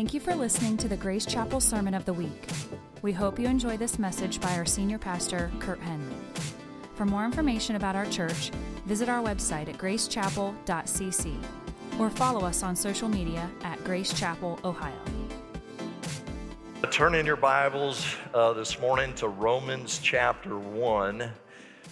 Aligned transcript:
Thank 0.00 0.14
you 0.14 0.20
for 0.20 0.34
listening 0.34 0.78
to 0.78 0.88
the 0.88 0.96
Grace 0.96 1.26
Chapel 1.26 1.60
Sermon 1.60 1.92
of 1.92 2.06
the 2.06 2.14
Week. 2.14 2.48
We 3.02 3.12
hope 3.12 3.38
you 3.38 3.46
enjoy 3.46 3.76
this 3.76 3.98
message 3.98 4.40
by 4.40 4.56
our 4.56 4.64
senior 4.64 4.96
pastor, 4.96 5.50
Kurt 5.58 5.78
Henry. 5.78 6.16
For 6.94 7.04
more 7.04 7.26
information 7.26 7.76
about 7.76 7.96
our 7.96 8.06
church, 8.06 8.50
visit 8.86 9.10
our 9.10 9.22
website 9.22 9.68
at 9.68 9.76
gracechapel.cc 9.76 11.36
or 11.98 12.08
follow 12.08 12.46
us 12.46 12.62
on 12.62 12.74
social 12.74 13.10
media 13.10 13.50
at 13.62 13.84
Grace 13.84 14.18
Chapel, 14.18 14.58
Ohio. 14.64 14.96
Turn 16.90 17.14
in 17.14 17.26
your 17.26 17.36
Bibles 17.36 18.16
uh, 18.32 18.54
this 18.54 18.80
morning 18.80 19.12
to 19.16 19.28
Romans 19.28 20.00
chapter 20.02 20.58
1. 20.58 21.30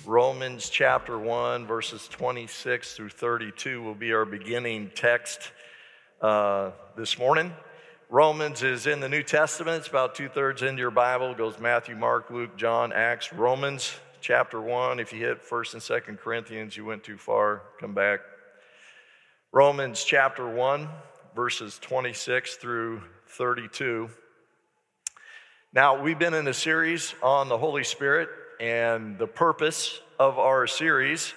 Romans 0.06 0.70
chapter 0.70 1.18
1, 1.18 1.66
verses 1.66 2.09
26 2.09 2.95
through 2.95 3.11
32 3.11 3.83
will 3.83 3.95
be 3.95 4.14
our 4.14 4.25
beginning 4.25 4.91
text 4.95 5.52
uh, 6.22 6.70
this 6.97 7.19
morning. 7.19 7.52
Romans 8.11 8.62
is 8.62 8.87
in 8.87 9.01
the 9.01 9.09
New 9.09 9.23
Testament. 9.23 9.77
It's 9.77 9.89
about 9.89 10.15
two 10.15 10.30
thirds 10.30 10.62
into 10.62 10.80
your 10.80 10.91
Bible. 10.91 11.33
It 11.33 11.37
goes 11.37 11.59
Matthew, 11.59 11.95
Mark, 11.95 12.31
Luke, 12.31 12.57
John, 12.57 12.91
Acts, 12.91 13.34
Romans 13.34 13.95
chapter 14.23 14.62
1. 14.62 14.98
If 14.98 15.12
you 15.12 15.19
hit 15.19 15.43
1st 15.43 15.75
and 15.75 15.83
2nd 15.83 16.19
Corinthians, 16.19 16.75
you 16.75 16.87
went 16.87 17.05
too 17.05 17.19
far. 17.19 17.65
Come 17.79 17.93
back. 17.93 18.21
Romans 19.53 20.03
chapter 20.03 20.48
1, 20.48 20.89
verses 21.37 21.79
26 21.83 22.57
through 22.57 23.03
32. 23.27 24.09
Now, 25.75 26.01
we've 26.01 26.19
been 26.19 26.33
in 26.33 26.48
a 26.48 26.55
series 26.55 27.15
on 27.23 27.51
the 27.51 27.59
Holy 27.59 27.84
Spirit, 27.84 28.31
and 28.59 29.19
the 29.19 29.27
purpose 29.27 30.01
of 30.19 30.39
our 30.39 30.67
series 30.67 31.34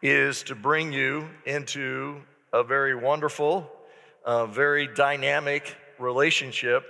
is 0.00 0.44
to 0.44 0.54
bring 0.54 0.94
you 0.94 1.28
into 1.44 2.22
a 2.54 2.64
very 2.64 2.94
wonderful, 2.94 3.70
uh, 4.24 4.46
very 4.46 4.86
dynamic 4.86 5.76
relationship 5.98 6.84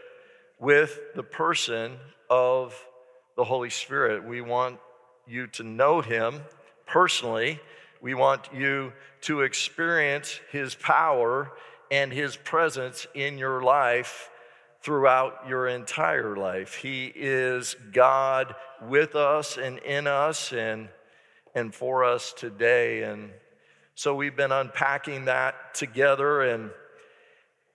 with 0.59 0.99
the 1.15 1.23
person 1.23 1.97
of 2.31 2.75
the 3.37 3.45
Holy 3.45 3.71
Spirit. 3.71 4.25
We 4.25 4.41
want 4.41 4.79
you 5.27 5.47
to 5.49 5.63
know 5.63 6.01
Him 6.01 6.41
personally. 6.87 7.61
We 8.01 8.15
want 8.15 8.49
you 8.55 8.93
to 9.23 9.43
experience 9.43 10.41
His 10.51 10.75
power 10.75 11.53
and 11.91 12.13
His 12.13 12.37
presence 12.37 13.07
in 13.15 13.39
your 13.39 13.63
life 13.63 14.31
throughout 14.83 15.49
your 15.49 15.67
entire 15.67 16.37
life. 16.37 16.77
He 16.77 17.13
is 17.15 17.75
God 17.93 18.55
with 18.83 19.17
us 19.17 19.59
and 19.59 19.79
in 19.81 20.07
us 20.07 20.53
and, 20.53 20.89
and 21.55 21.75
for 21.75 22.05
us 22.05 22.33
today. 22.33 23.03
And 23.03 23.31
so 23.95 24.15
we've 24.15 24.37
been 24.37 24.53
unpacking 24.53 25.25
that 25.25 25.75
together 25.75 26.43
and 26.43 26.71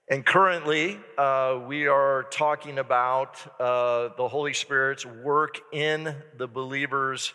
and 0.08 0.26
currently, 0.26 0.98
uh, 1.16 1.60
we 1.66 1.86
are 1.86 2.24
talking 2.24 2.78
about 2.78 3.38
uh, 3.60 4.10
the 4.16 4.28
Holy 4.28 4.52
Spirit's 4.52 5.06
work 5.06 5.60
in 5.72 6.14
the 6.36 6.48
believer's 6.48 7.32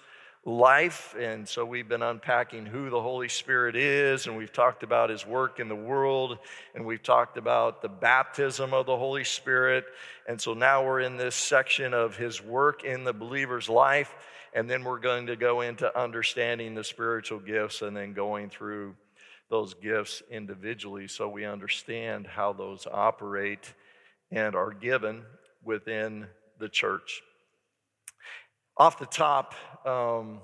life. 0.47 1.15
And 1.19 1.47
so 1.47 1.65
we've 1.65 1.87
been 1.87 2.01
unpacking 2.01 2.65
who 2.65 2.89
the 2.89 3.01
Holy 3.01 3.29
Spirit 3.29 3.75
is, 3.75 4.27
and 4.27 4.37
we've 4.37 4.51
talked 4.51 4.83
about 4.83 5.09
his 5.09 5.25
work 5.25 5.59
in 5.59 5.67
the 5.67 5.75
world, 5.75 6.39
and 6.73 6.85
we've 6.85 7.03
talked 7.03 7.37
about 7.37 7.81
the 7.81 7.89
baptism 7.89 8.73
of 8.73 8.85
the 8.85 8.97
Holy 8.97 9.23
Spirit. 9.23 9.85
And 10.27 10.39
so 10.39 10.53
now 10.53 10.85
we're 10.85 11.01
in 11.01 11.17
this 11.17 11.35
section 11.35 11.93
of 11.93 12.15
his 12.15 12.43
work 12.43 12.83
in 12.83 13.03
the 13.03 13.13
believer's 13.13 13.69
life. 13.69 14.13
And 14.53 14.69
then 14.69 14.83
we're 14.83 14.99
going 14.99 15.27
to 15.27 15.35
go 15.35 15.61
into 15.61 15.95
understanding 15.99 16.75
the 16.75 16.83
spiritual 16.83 17.39
gifts 17.39 17.81
and 17.81 17.95
then 17.95 18.13
going 18.13 18.49
through 18.49 18.95
those 19.49 19.73
gifts 19.73 20.21
individually 20.29 21.07
so 21.07 21.29
we 21.29 21.45
understand 21.45 22.27
how 22.27 22.53
those 22.53 22.87
operate 22.91 23.73
and 24.31 24.55
are 24.55 24.71
given 24.71 25.23
within 25.63 26.27
the 26.59 26.69
church. 26.69 27.21
Off 28.75 28.99
the 28.99 29.05
top, 29.05 29.55
um, 29.85 30.39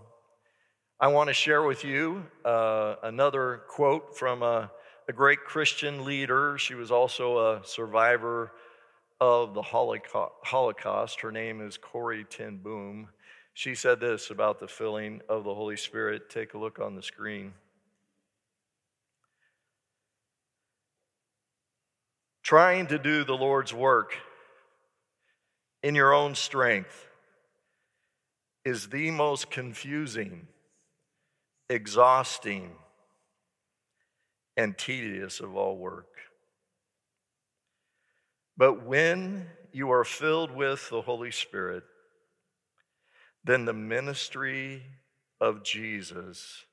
I 0.99 1.07
want 1.07 1.27
to 1.27 1.33
share 1.33 1.63
with 1.63 1.83
you 1.83 2.25
uh, 2.45 2.95
another 3.03 3.61
quote 3.67 4.17
from 4.17 4.41
a, 4.41 4.71
a 5.09 5.13
great 5.13 5.39
Christian 5.43 6.05
leader. 6.05 6.57
She 6.57 6.75
was 6.75 6.91
also 6.91 7.39
a 7.39 7.61
survivor 7.65 8.53
of 9.19 9.53
the 9.53 9.61
Holocaust. 9.61 11.21
Her 11.21 11.31
name 11.31 11.61
is 11.65 11.77
Corrie 11.77 12.25
ten 12.29 12.57
Boom. 12.57 13.09
She 13.53 13.75
said 13.75 13.99
this 13.99 14.31
about 14.31 14.59
the 14.59 14.67
filling 14.67 15.21
of 15.29 15.43
the 15.43 15.53
Holy 15.53 15.77
Spirit. 15.77 16.29
Take 16.29 16.53
a 16.53 16.57
look 16.57 16.79
on 16.79 16.95
the 16.95 17.03
screen. 17.03 17.53
Trying 22.43 22.87
to 22.87 22.99
do 22.99 23.23
the 23.23 23.37
Lord's 23.37 23.73
work 23.73 24.15
in 25.81 25.95
your 25.95 26.13
own 26.13 26.35
strength 26.35 27.07
is 28.65 28.89
the 28.89 29.11
most 29.11 29.49
confusing, 29.49 30.47
exhausting, 31.69 32.71
and 34.57 34.77
tedious 34.77 35.39
of 35.39 35.55
all 35.55 35.77
work. 35.77 36.07
But 38.57 38.85
when 38.85 39.47
you 39.71 39.91
are 39.91 40.03
filled 40.03 40.51
with 40.51 40.89
the 40.89 41.01
Holy 41.01 41.31
Spirit, 41.31 41.83
then 43.45 43.63
the 43.63 43.73
ministry 43.73 44.83
of 45.39 45.63
Jesus 45.63 46.65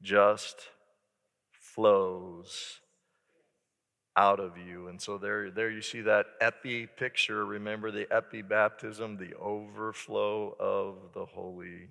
just 0.00 0.68
flows 1.50 2.80
out 4.16 4.40
of 4.40 4.56
you. 4.56 4.88
And 4.88 5.00
so 5.00 5.18
there, 5.18 5.50
there 5.50 5.70
you 5.70 5.82
see 5.82 6.00
that 6.02 6.26
epi 6.40 6.86
picture. 6.86 7.44
Remember 7.44 7.90
the 7.90 8.06
epi 8.10 8.42
baptism, 8.42 9.16
the 9.16 9.34
overflow 9.34 10.56
of 10.58 11.12
the 11.14 11.26
Holy 11.26 11.88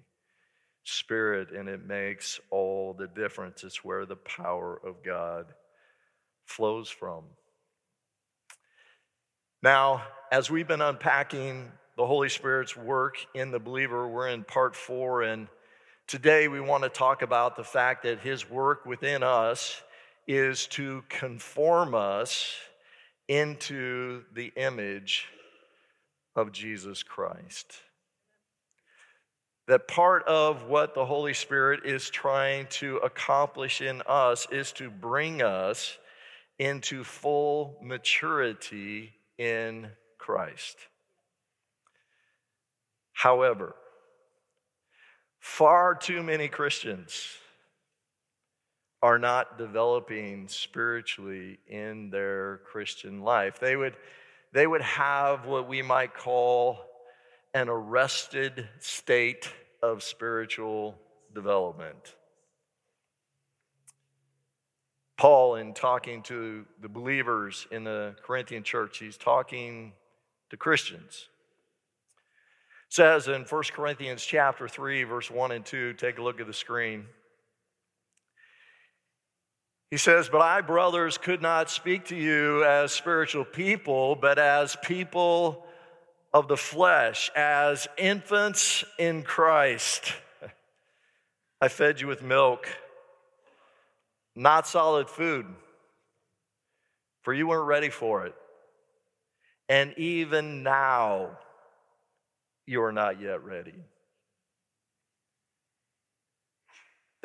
Spirit, 0.83 1.51
and 1.51 1.69
it 1.69 1.85
makes 1.85 2.39
all 2.49 2.93
the 2.93 3.07
difference. 3.07 3.63
It's 3.63 3.83
where 3.83 4.05
the 4.05 4.15
power 4.15 4.79
of 4.83 5.03
God 5.03 5.45
flows 6.45 6.89
from. 6.89 7.23
Now, 9.61 10.03
as 10.31 10.49
we've 10.49 10.67
been 10.67 10.81
unpacking 10.81 11.71
the 11.97 12.05
Holy 12.05 12.29
Spirit's 12.29 12.75
work 12.75 13.17
in 13.33 13.51
the 13.51 13.59
believer, 13.59 14.07
we're 14.07 14.29
in 14.29 14.43
part 14.43 14.75
four, 14.75 15.23
and 15.23 15.47
today 16.07 16.47
we 16.47 16.59
want 16.59 16.83
to 16.83 16.89
talk 16.89 17.21
about 17.21 17.55
the 17.55 17.63
fact 17.63 18.03
that 18.03 18.19
His 18.19 18.49
work 18.49 18.85
within 18.85 19.23
us 19.23 19.81
is 20.27 20.67
to 20.67 21.03
conform 21.09 21.93
us 21.93 22.55
into 23.27 24.23
the 24.33 24.51
image 24.55 25.27
of 26.35 26.51
Jesus 26.51 27.03
Christ. 27.03 27.73
That 29.67 29.87
part 29.87 30.23
of 30.27 30.65
what 30.67 30.93
the 30.93 31.05
Holy 31.05 31.33
Spirit 31.33 31.85
is 31.85 32.09
trying 32.09 32.67
to 32.71 32.97
accomplish 32.97 33.81
in 33.81 34.01
us 34.07 34.47
is 34.51 34.71
to 34.73 34.89
bring 34.89 35.41
us 35.41 35.97
into 36.59 37.03
full 37.03 37.77
maturity 37.81 39.13
in 39.37 39.89
Christ. 40.19 40.77
However, 43.13 43.75
far 45.39 45.95
too 45.95 46.21
many 46.21 46.47
Christians 46.47 47.27
are 49.01 49.19
not 49.19 49.57
developing 49.57 50.47
spiritually 50.47 51.59
in 51.67 52.09
their 52.09 52.61
Christian 52.65 53.21
life. 53.21 53.59
They 53.59 53.75
would, 53.75 53.95
they 54.53 54.65
would 54.65 54.81
have 54.81 55.45
what 55.45 55.67
we 55.67 55.81
might 55.81 56.13
call 56.13 56.79
an 57.53 57.69
arrested 57.69 58.67
state 58.79 59.49
of 59.81 60.03
spiritual 60.03 60.95
development. 61.33 62.15
Paul, 65.17 65.55
in 65.55 65.73
talking 65.73 66.21
to 66.23 66.65
the 66.81 66.89
believers 66.89 67.67
in 67.71 67.83
the 67.83 68.15
Corinthian 68.23 68.63
church, 68.63 68.97
he's 68.97 69.17
talking 69.17 69.93
to 70.49 70.57
Christians. 70.57 71.29
Says 72.89 73.27
in 73.27 73.43
1 73.43 73.63
Corinthians 73.73 74.23
chapter 74.25 74.67
3, 74.67 75.03
verse 75.03 75.31
1 75.31 75.51
and 75.51 75.65
2, 75.65 75.93
take 75.93 76.17
a 76.17 76.21
look 76.21 76.41
at 76.41 76.47
the 76.47 76.53
screen. 76.53 77.05
He 79.95 79.99
says, 79.99 80.27
But 80.27 80.41
I, 80.41 80.59
brothers, 80.59 81.17
could 81.17 81.41
not 81.41 81.69
speak 81.69 82.07
to 82.07 82.17
you 82.17 82.65
as 82.65 82.91
spiritual 82.91 83.45
people, 83.45 84.17
but 84.17 84.37
as 84.37 84.75
people 84.83 85.65
of 86.33 86.49
the 86.49 86.57
flesh, 86.57 87.31
as 87.33 87.87
infants 87.97 88.83
in 88.99 89.23
Christ. 89.23 90.11
I 91.61 91.69
fed 91.69 92.01
you 92.01 92.07
with 92.07 92.21
milk, 92.21 92.67
not 94.35 94.67
solid 94.67 95.09
food, 95.09 95.45
for 97.21 97.33
you 97.33 97.47
weren't 97.47 97.67
ready 97.67 97.89
for 97.89 98.25
it. 98.25 98.35
And 99.69 99.93
even 99.97 100.61
now, 100.61 101.37
you 102.65 102.83
are 102.83 102.91
not 102.91 103.21
yet 103.21 103.45
ready. 103.45 103.75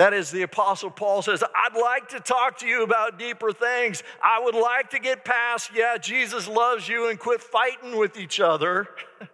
That 0.00 0.14
is, 0.14 0.31
the 0.31 0.41
Apostle 0.41 0.91
Paul 0.91 1.20
says, 1.20 1.44
I'd 1.55 1.79
like 1.79 2.08
to 2.08 2.20
talk 2.20 2.56
to 2.61 2.67
you 2.67 2.85
about 2.85 3.19
deeper 3.19 3.52
things. 3.52 4.02
I 4.25 4.41
would 4.43 4.55
like 4.55 4.88
to 4.93 4.99
get 4.99 5.26
past, 5.26 5.73
yeah, 5.75 5.99
Jesus 5.99 6.49
loves 6.49 6.88
you 6.88 7.11
and 7.11 7.19
quit 7.19 7.43
fighting 7.43 7.99
with 7.99 8.19
each 8.19 8.41
other. 8.41 8.88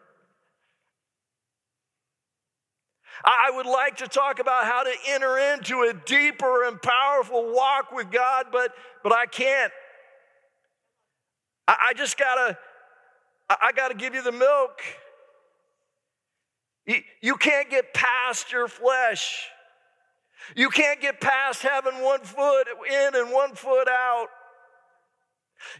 I 3.25 3.53
would 3.55 3.67
like 3.67 3.99
to 3.99 4.09
talk 4.09 4.41
about 4.41 4.65
how 4.65 4.83
to 4.83 4.93
enter 5.07 5.39
into 5.39 5.83
a 5.83 5.95
deeper 6.05 6.65
and 6.65 6.83
powerful 6.83 7.55
walk 7.55 7.93
with 7.93 8.11
God, 8.11 8.47
but, 8.51 8.73
but 9.05 9.13
I 9.13 9.27
can't. 9.27 9.73
I, 11.69 11.77
I 11.91 11.95
just 11.95 12.19
gotta, 12.19 12.59
I, 13.49 13.57
I 13.67 13.71
gotta 13.71 13.95
give 13.95 14.17
you 14.17 14.23
the 14.23 14.33
milk. 14.33 14.81
You, 16.87 17.03
you 17.21 17.37
can't 17.37 17.71
get 17.71 17.95
past 17.95 18.51
your 18.51 18.67
flesh. 18.67 19.49
You 20.55 20.71
can't 20.71 21.01
get 21.01 21.21
past 21.21 21.63
having 21.63 22.03
one 22.03 22.21
foot 22.21 22.69
in 22.89 23.15
and 23.15 23.33
one 23.33 23.55
foot 23.55 23.89
out. 23.89 24.29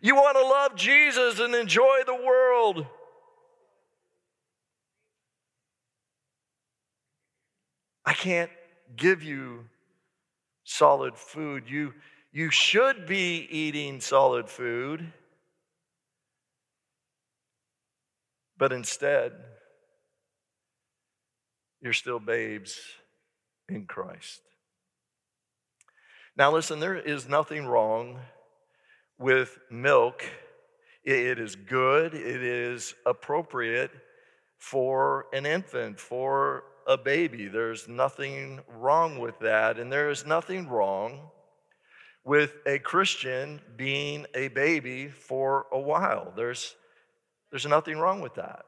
You 0.01 0.15
want 0.15 0.37
to 0.37 0.43
love 0.43 0.75
Jesus 0.75 1.39
and 1.39 1.55
enjoy 1.55 2.01
the 2.07 2.15
world. 2.15 2.87
I 8.05 8.13
can't 8.13 8.51
give 8.97 9.23
you 9.23 9.67
solid 10.65 11.17
food. 11.17 11.65
You, 11.69 11.93
you 12.33 12.51
should 12.51 13.07
be 13.07 13.47
eating 13.51 14.01
solid 14.01 14.49
food, 14.49 15.13
but 18.57 18.73
instead, 18.73 19.33
you're 21.81 21.93
still 21.93 22.21
babes 22.21 22.81
in 23.69 23.87
Christ. 23.87 24.41
Now, 26.37 26.53
listen, 26.53 26.81
there 26.81 26.97
is 26.97 27.29
nothing 27.29 27.67
wrong 27.67 28.19
with 29.19 29.59
milk. 29.71 30.23
It 31.05 31.39
is 31.39 31.57
good, 31.57 32.15
it 32.15 32.43
is 32.43 32.95
appropriate 33.07 33.91
for 34.59 35.27
an 35.33 35.47
infant, 35.47 36.01
for 36.01 36.65
a 36.87 36.99
baby. 36.99 37.49
There's 37.49 37.89
nothing 37.89 38.61
wrong 38.77 39.19
with 39.19 39.39
that. 39.41 39.79
And 39.79 39.91
there 39.91 40.11
is 40.11 40.27
nothing 40.27 40.69
wrong 40.69 41.31
with 42.25 42.55
a 42.67 42.79
Christian 42.81 43.61
being 43.77 44.27
a 44.35 44.49
baby 44.49 45.09
for 45.09 45.67
a 45.73 45.79
while. 45.79 46.33
There's, 46.37 46.75
there's 47.51 47.67
nothing 47.67 47.99
wrong 47.99 48.21
with 48.21 48.35
that. 48.35 48.65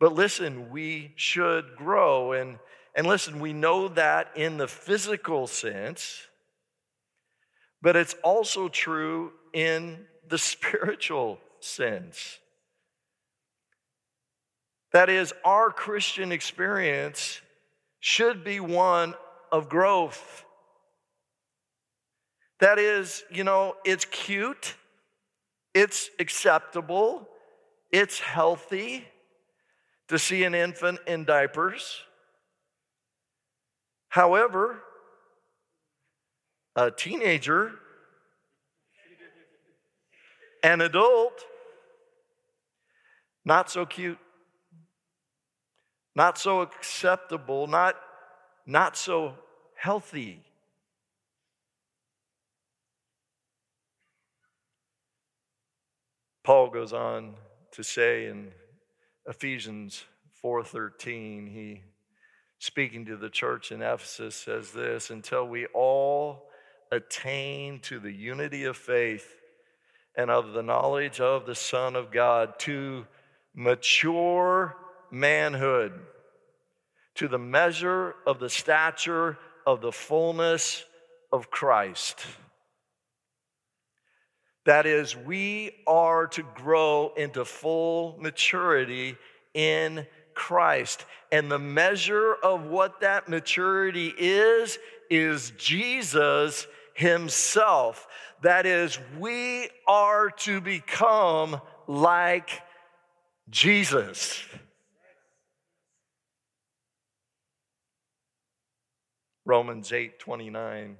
But 0.00 0.14
listen, 0.14 0.70
we 0.70 1.12
should 1.16 1.76
grow. 1.76 2.32
And, 2.32 2.58
and 2.94 3.06
listen, 3.06 3.40
we 3.40 3.52
know 3.52 3.88
that 3.88 4.28
in 4.36 4.58
the 4.58 4.68
physical 4.68 5.46
sense, 5.46 6.26
but 7.80 7.96
it's 7.96 8.14
also 8.22 8.68
true 8.68 9.32
in 9.52 10.06
the 10.28 10.38
spiritual 10.38 11.38
sense. 11.60 12.38
That 14.92 15.08
is, 15.08 15.32
our 15.44 15.70
Christian 15.70 16.32
experience 16.32 17.40
should 18.00 18.44
be 18.44 18.60
one 18.60 19.14
of 19.50 19.68
growth. 19.70 20.44
That 22.60 22.78
is, 22.78 23.24
you 23.30 23.42
know, 23.42 23.76
it's 23.84 24.04
cute, 24.04 24.74
it's 25.72 26.10
acceptable, 26.18 27.26
it's 27.90 28.20
healthy 28.20 29.06
to 30.08 30.18
see 30.18 30.44
an 30.44 30.54
infant 30.54 30.98
in 31.06 31.24
diapers. 31.24 32.02
However, 34.12 34.82
a 36.76 36.90
teenager, 36.90 37.72
an 40.62 40.80
adult, 40.80 41.44
not 43.44 43.70
so 43.70 43.84
cute 43.84 44.18
not 46.14 46.38
so 46.38 46.60
acceptable, 46.60 47.66
not, 47.66 47.96
not 48.66 48.96
so 48.96 49.34
healthy. 49.76 50.44
Paul 56.44 56.70
goes 56.70 56.92
on 56.92 57.36
to 57.72 57.82
say 57.84 58.26
in 58.26 58.52
Ephesians 59.26 60.04
4:13 60.44 61.48
he 61.48 61.82
speaking 62.62 63.04
to 63.06 63.16
the 63.16 63.28
church 63.28 63.72
in 63.72 63.82
Ephesus 63.82 64.36
says 64.36 64.70
this 64.70 65.10
until 65.10 65.48
we 65.48 65.66
all 65.74 66.44
attain 66.92 67.80
to 67.80 67.98
the 67.98 68.12
unity 68.12 68.62
of 68.62 68.76
faith 68.76 69.26
and 70.14 70.30
of 70.30 70.52
the 70.52 70.62
knowledge 70.62 71.18
of 71.18 71.44
the 71.44 71.56
son 71.56 71.96
of 71.96 72.12
God 72.12 72.56
to 72.60 73.04
mature 73.52 74.76
manhood 75.10 75.92
to 77.16 77.26
the 77.26 77.36
measure 77.36 78.14
of 78.28 78.38
the 78.38 78.48
stature 78.48 79.36
of 79.66 79.80
the 79.80 79.90
fullness 79.90 80.84
of 81.32 81.50
Christ. 81.50 82.24
That 84.66 84.86
is, 84.86 85.16
we 85.16 85.72
are 85.88 86.28
to 86.28 86.44
grow 86.54 87.12
into 87.16 87.44
full 87.44 88.18
maturity 88.20 89.16
in 89.52 90.06
Christ. 90.34 91.04
And 91.30 91.50
the 91.50 91.58
measure 91.58 92.34
of 92.34 92.66
what 92.66 93.00
that 93.00 93.28
maturity 93.28 94.12
is, 94.16 94.78
is 95.10 95.52
Jesus 95.56 96.66
Himself. 96.94 98.06
That 98.42 98.66
is, 98.66 98.98
we 99.18 99.68
are 99.86 100.30
to 100.30 100.60
become 100.60 101.60
like 101.86 102.50
Jesus. 103.50 104.44
Romans 109.44 109.92
8 109.92 110.18
29, 110.18 110.96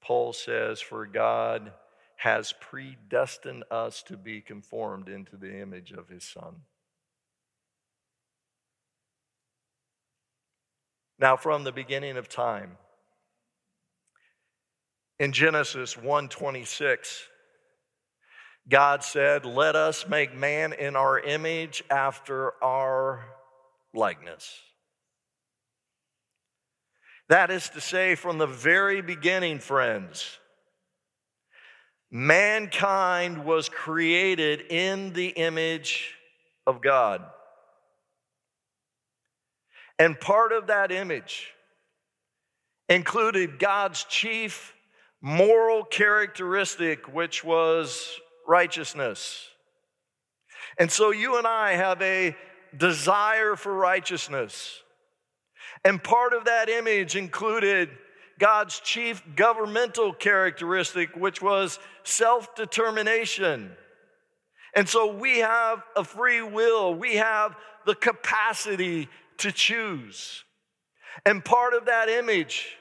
Paul 0.00 0.32
says, 0.32 0.80
For 0.80 1.06
God 1.06 1.72
has 2.16 2.54
predestined 2.60 3.64
us 3.70 4.02
to 4.04 4.16
be 4.16 4.40
conformed 4.40 5.08
into 5.08 5.36
the 5.36 5.60
image 5.60 5.92
of 5.92 6.08
his 6.08 6.24
Son. 6.24 6.54
Now, 11.18 11.36
from 11.36 11.64
the 11.64 11.72
beginning 11.72 12.16
of 12.16 12.28
time, 12.28 12.78
in 15.18 15.32
Genesis 15.32 15.96
1:26, 15.96 17.28
God 18.68 19.04
said, 19.04 19.44
"Let 19.44 19.76
us 19.76 20.06
make 20.06 20.32
man 20.32 20.72
in 20.72 20.96
our 20.96 21.20
image 21.20 21.84
after 21.90 22.62
our 22.64 23.38
likeness." 23.92 24.62
That 27.28 27.50
is 27.50 27.68
to 27.70 27.80
say, 27.80 28.14
from 28.16 28.38
the 28.38 28.46
very 28.46 29.00
beginning, 29.00 29.60
friends, 29.60 30.38
mankind 32.10 33.44
was 33.44 33.68
created 33.68 34.60
in 34.70 35.12
the 35.14 35.28
image 35.28 36.16
of 36.66 36.80
God. 36.80 37.33
And 39.98 40.18
part 40.18 40.52
of 40.52 40.66
that 40.68 40.90
image 40.90 41.52
included 42.88 43.58
God's 43.58 44.04
chief 44.04 44.74
moral 45.20 45.84
characteristic, 45.84 47.12
which 47.12 47.44
was 47.44 48.20
righteousness. 48.46 49.48
And 50.78 50.90
so 50.90 51.10
you 51.10 51.38
and 51.38 51.46
I 51.46 51.72
have 51.72 52.02
a 52.02 52.36
desire 52.76 53.56
for 53.56 53.72
righteousness. 53.72 54.82
And 55.84 56.02
part 56.02 56.32
of 56.32 56.46
that 56.46 56.68
image 56.68 57.16
included 57.16 57.90
God's 58.38 58.80
chief 58.80 59.22
governmental 59.36 60.12
characteristic, 60.12 61.14
which 61.14 61.40
was 61.40 61.78
self 62.02 62.54
determination. 62.54 63.70
And 64.74 64.88
so 64.88 65.14
we 65.14 65.38
have 65.38 65.82
a 65.96 66.02
free 66.02 66.42
will, 66.42 66.94
we 66.94 67.16
have 67.16 67.54
the 67.86 67.94
capacity 67.94 69.08
to 69.38 69.52
choose. 69.52 70.44
And 71.24 71.44
part 71.44 71.74
of 71.74 71.86
that 71.86 72.08
image 72.08 72.76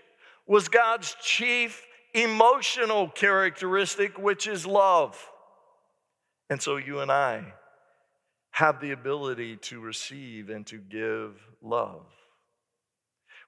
was 0.48 0.68
God's 0.68 1.16
chief 1.22 1.86
emotional 2.14 3.10
characteristic, 3.10 4.18
which 4.18 4.48
is 4.48 4.66
love. 4.66 5.20
And 6.50 6.62
so 6.62 6.78
you 6.78 7.00
and 7.00 7.12
I 7.12 7.44
have 8.52 8.80
the 8.80 8.92
ability 8.92 9.58
to 9.58 9.80
receive 9.80 10.50
and 10.50 10.66
to 10.68 10.78
give 10.78 11.42
love. 11.62 12.06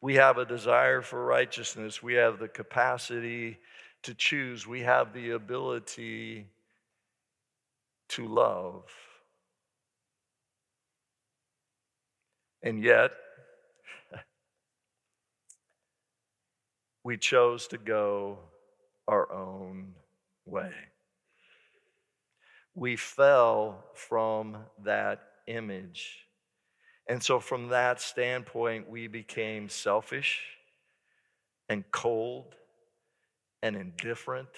We 0.02 0.16
have 0.16 0.38
a 0.38 0.46
desire 0.46 1.02
for 1.02 1.24
righteousness. 1.24 2.02
We 2.02 2.16
have 2.16 2.40
the 2.40 2.48
capacity 2.48 3.60
to 4.04 4.14
choose. 4.14 4.66
We 4.66 4.82
have 4.82 5.14
the 5.14 5.32
ability 5.32 6.48
to 8.10 8.28
love. 8.28 8.84
And 12.65 12.84
yet, 12.84 13.12
we 17.03 17.15
chose 17.15 17.67
to 17.67 17.77
go 17.77 18.39
our 19.07 19.31
own 19.31 19.93
way. 20.48 20.72
We 22.74 22.95
fell 22.95 23.86
from 23.93 24.57
that 24.84 25.22
image. 25.45 26.25
And 27.07 27.22
so, 27.22 27.39
from 27.39 27.69
that 27.69 28.01
standpoint, 28.01 28.89
we 28.89 29.05
became 29.05 29.69
selfish 29.69 30.41
and 31.69 31.84
cold 31.91 32.55
and 33.62 33.75
indifferent 33.75 34.50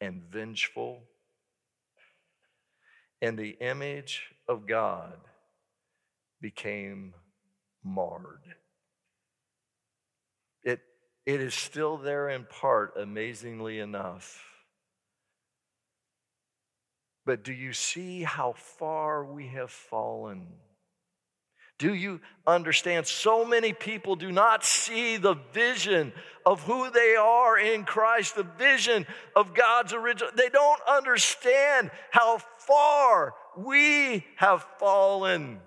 and 0.00 0.22
vengeful. 0.30 1.02
And 3.20 3.38
the 3.38 3.58
image 3.60 4.30
of 4.48 4.66
God 4.66 5.18
became 6.40 7.14
marred. 7.84 8.42
It, 10.62 10.80
it 11.26 11.40
is 11.40 11.54
still 11.54 11.96
there 11.96 12.28
in 12.28 12.44
part, 12.44 12.94
amazingly 12.96 13.78
enough. 13.78 14.44
But 17.26 17.44
do 17.44 17.52
you 17.52 17.72
see 17.72 18.22
how 18.22 18.54
far 18.54 19.24
we 19.24 19.48
have 19.48 19.70
fallen? 19.70 20.46
Do 21.78 21.94
you 21.94 22.20
understand? 22.46 23.06
So 23.06 23.44
many 23.44 23.72
people 23.72 24.14
do 24.14 24.30
not 24.30 24.64
see 24.64 25.16
the 25.16 25.36
vision 25.52 26.12
of 26.44 26.62
who 26.64 26.90
they 26.90 27.16
are 27.16 27.58
in 27.58 27.84
Christ, 27.84 28.36
the 28.36 28.42
vision 28.42 29.06
of 29.34 29.54
God's 29.54 29.94
original. 29.94 30.30
They 30.36 30.50
don't 30.50 30.80
understand 30.86 31.90
how 32.10 32.38
far 32.58 33.34
we 33.56 34.26
have 34.36 34.66
fallen. 34.78 35.60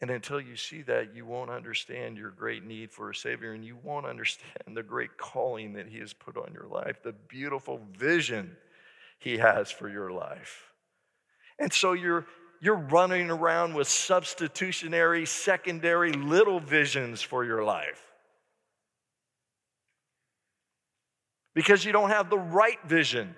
And 0.00 0.10
until 0.10 0.40
you 0.40 0.56
see 0.56 0.80
that, 0.82 1.14
you 1.14 1.26
won't 1.26 1.50
understand 1.50 2.16
your 2.16 2.30
great 2.30 2.64
need 2.64 2.90
for 2.90 3.10
a 3.10 3.14
Savior, 3.14 3.52
and 3.52 3.62
you 3.62 3.76
won't 3.82 4.06
understand 4.06 4.74
the 4.74 4.82
great 4.82 5.18
calling 5.18 5.74
that 5.74 5.88
He 5.88 5.98
has 5.98 6.14
put 6.14 6.38
on 6.38 6.54
your 6.54 6.66
life, 6.66 7.02
the 7.02 7.12
beautiful 7.12 7.80
vision 7.98 8.56
He 9.18 9.36
has 9.36 9.70
for 9.70 9.90
your 9.90 10.10
life. 10.10 10.72
And 11.58 11.70
so 11.70 11.92
you're, 11.92 12.24
you're 12.62 12.76
running 12.76 13.30
around 13.30 13.74
with 13.74 13.88
substitutionary, 13.88 15.26
secondary 15.26 16.12
little 16.12 16.60
visions 16.60 17.20
for 17.20 17.44
your 17.44 17.62
life. 17.62 18.02
Because 21.54 21.84
you 21.84 21.92
don't 21.92 22.10
have 22.10 22.30
the 22.30 22.38
right 22.38 22.78
vision. 22.86 23.34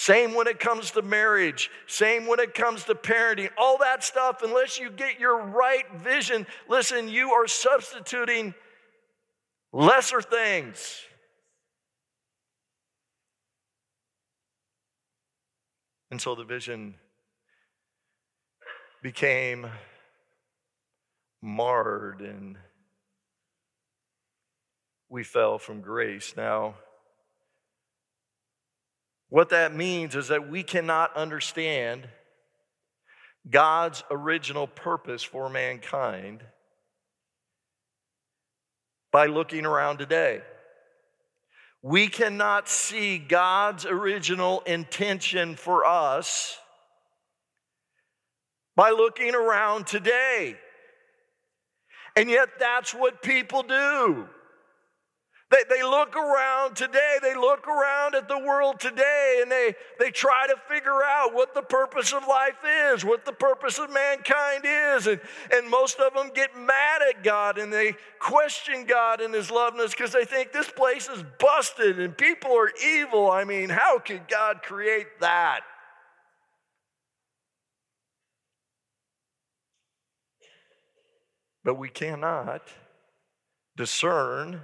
Same 0.00 0.32
when 0.32 0.46
it 0.46 0.58
comes 0.58 0.92
to 0.92 1.02
marriage, 1.02 1.70
same 1.86 2.26
when 2.26 2.40
it 2.40 2.54
comes 2.54 2.84
to 2.84 2.94
parenting, 2.94 3.50
all 3.58 3.76
that 3.76 4.02
stuff, 4.02 4.40
unless 4.42 4.80
you 4.80 4.88
get 4.88 5.20
your 5.20 5.42
right 5.42 5.84
vision, 5.94 6.46
listen, 6.70 7.06
you 7.06 7.32
are 7.32 7.46
substituting 7.46 8.54
lesser 9.74 10.22
things. 10.22 11.02
And 16.10 16.18
so 16.18 16.34
the 16.34 16.44
vision 16.44 16.94
became 19.02 19.66
marred 21.42 22.22
and 22.22 22.56
we 25.10 25.24
fell 25.24 25.58
from 25.58 25.82
grace. 25.82 26.32
Now, 26.38 26.76
what 29.30 29.50
that 29.50 29.74
means 29.74 30.16
is 30.16 30.28
that 30.28 30.50
we 30.50 30.62
cannot 30.62 31.16
understand 31.16 32.06
God's 33.48 34.02
original 34.10 34.66
purpose 34.66 35.22
for 35.22 35.48
mankind 35.48 36.42
by 39.12 39.26
looking 39.26 39.64
around 39.64 39.98
today. 39.98 40.42
We 41.82 42.08
cannot 42.08 42.68
see 42.68 43.18
God's 43.18 43.86
original 43.86 44.60
intention 44.66 45.56
for 45.56 45.86
us 45.86 46.58
by 48.76 48.90
looking 48.90 49.34
around 49.34 49.86
today. 49.86 50.56
And 52.16 52.28
yet, 52.28 52.48
that's 52.58 52.92
what 52.92 53.22
people 53.22 53.62
do. 53.62 54.28
They, 55.50 55.64
they 55.68 55.82
look 55.82 56.14
around 56.14 56.76
today, 56.76 57.18
they 57.20 57.34
look 57.34 57.66
around 57.66 58.14
at 58.14 58.28
the 58.28 58.38
world 58.38 58.78
today, 58.78 59.40
and 59.42 59.50
they, 59.50 59.74
they 59.98 60.10
try 60.10 60.46
to 60.46 60.54
figure 60.68 61.02
out 61.02 61.34
what 61.34 61.54
the 61.54 61.62
purpose 61.62 62.12
of 62.12 62.22
life 62.28 62.58
is, 62.92 63.04
what 63.04 63.24
the 63.24 63.32
purpose 63.32 63.80
of 63.80 63.92
mankind 63.92 64.64
is. 64.64 65.08
And, 65.08 65.20
and 65.52 65.68
most 65.68 65.98
of 65.98 66.14
them 66.14 66.30
get 66.32 66.56
mad 66.56 67.02
at 67.08 67.24
God 67.24 67.58
and 67.58 67.72
they 67.72 67.96
question 68.20 68.84
God 68.84 69.20
and 69.20 69.34
His 69.34 69.50
loveness 69.50 69.90
because 69.90 70.12
they 70.12 70.24
think 70.24 70.52
this 70.52 70.70
place 70.70 71.08
is 71.08 71.24
busted 71.40 71.98
and 71.98 72.16
people 72.16 72.52
are 72.56 72.70
evil. 72.84 73.28
I 73.28 73.42
mean, 73.42 73.70
how 73.70 73.98
could 73.98 74.28
God 74.28 74.62
create 74.62 75.18
that? 75.18 75.62
But 81.64 81.74
we 81.74 81.88
cannot 81.88 82.62
discern 83.76 84.62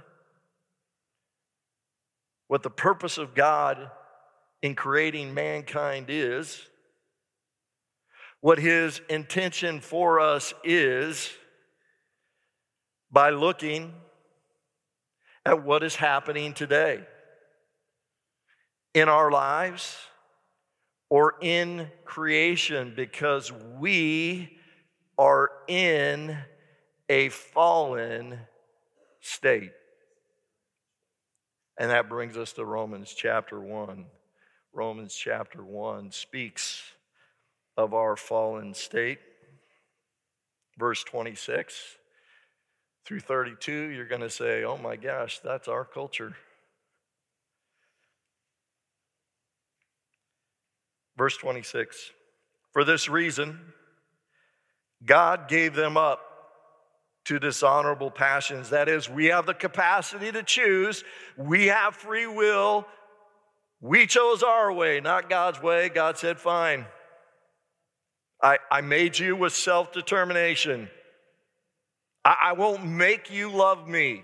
what 2.47 2.63
the 2.63 2.69
purpose 2.69 3.17
of 3.17 3.35
God 3.35 3.91
in 4.61 4.75
creating 4.75 5.33
mankind 5.33 6.07
is, 6.09 6.61
what 8.41 8.59
his 8.59 9.01
intention 9.09 9.79
for 9.79 10.19
us 10.19 10.53
is, 10.63 11.31
by 13.11 13.29
looking 13.29 13.93
at 15.45 15.63
what 15.63 15.83
is 15.83 15.95
happening 15.95 16.53
today 16.53 17.01
in 18.93 19.07
our 19.07 19.31
lives 19.31 19.97
or 21.09 21.35
in 21.41 21.87
creation 22.03 22.93
because 22.95 23.51
we 23.79 24.57
are 25.17 25.51
in 25.67 26.37
a 27.09 27.29
fallen 27.29 28.37
state. 29.21 29.71
And 31.77 31.91
that 31.91 32.09
brings 32.09 32.37
us 32.37 32.53
to 32.53 32.65
Romans 32.65 33.13
chapter 33.15 33.59
1. 33.59 34.05
Romans 34.73 35.13
chapter 35.15 35.63
1 35.63 36.11
speaks 36.11 36.81
of 37.75 37.93
our 37.93 38.15
fallen 38.15 38.73
state. 38.73 39.19
Verse 40.77 41.03
26 41.03 41.75
through 43.05 43.21
32, 43.21 43.71
you're 43.71 44.05
going 44.05 44.21
to 44.21 44.29
say, 44.29 44.63
oh 44.63 44.77
my 44.77 44.95
gosh, 44.95 45.39
that's 45.39 45.67
our 45.67 45.85
culture. 45.85 46.35
Verse 51.17 51.37
26 51.37 52.11
For 52.73 52.83
this 52.83 53.07
reason, 53.07 53.59
God 55.05 55.47
gave 55.47 55.73
them 55.73 55.95
up 55.95 56.26
to 57.27 57.39
dishonorable 57.39 58.09
passions. 58.09 58.69
That 58.69 58.87
is, 58.87 59.09
we 59.09 59.25
have 59.25 59.45
the 59.45 59.53
capacity 59.53 60.31
to 60.31 60.43
choose, 60.43 61.03
we 61.37 61.67
have 61.67 61.95
free 61.95 62.27
will. 62.27 62.87
We 63.79 64.07
chose 64.07 64.41
our 64.41 64.73
way, 64.73 65.01
not 65.01 65.29
God's 65.29 65.61
way. 65.61 65.89
God 65.89 66.17
said, 66.17 66.39
Fine. 66.39 66.87
I, 68.41 68.57
I 68.71 68.81
made 68.81 69.19
you 69.19 69.35
with 69.35 69.53
self 69.53 69.91
determination. 69.91 70.89
I, 72.25 72.35
I 72.45 72.53
won't 72.53 72.85
make 72.85 73.31
you 73.31 73.51
love 73.51 73.87
me. 73.87 74.23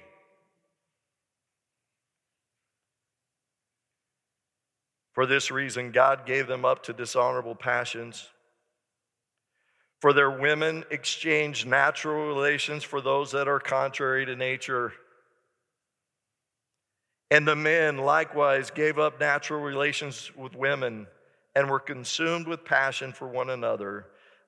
For 5.13 5.27
this 5.27 5.51
reason, 5.51 5.91
God 5.91 6.25
gave 6.25 6.47
them 6.47 6.65
up 6.65 6.83
to 6.83 6.93
dishonorable 6.93 7.53
passions. 7.53 8.29
For 10.03 10.11
their 10.11 10.31
women 10.31 10.83
exchange 10.91 11.65
natural 11.65 12.27
relations 12.27 12.83
for 12.83 12.99
those 12.99 13.31
that 13.31 13.47
are 13.47 13.61
contrary 13.61 14.25
to 14.25 14.35
nature. 14.35 14.91
And 17.31 17.47
the 17.47 17.55
men 17.55 17.99
likewise 17.99 18.69
gave 18.69 18.99
up 18.99 19.21
natural 19.21 19.61
relations 19.61 20.29
with 20.35 20.57
women 20.57 21.07
and 21.55 21.69
were 21.69 21.79
consumed 21.79 22.49
with 22.49 22.65
passion 22.65 23.13
for 23.13 23.29
one 23.29 23.49
another, 23.49 24.07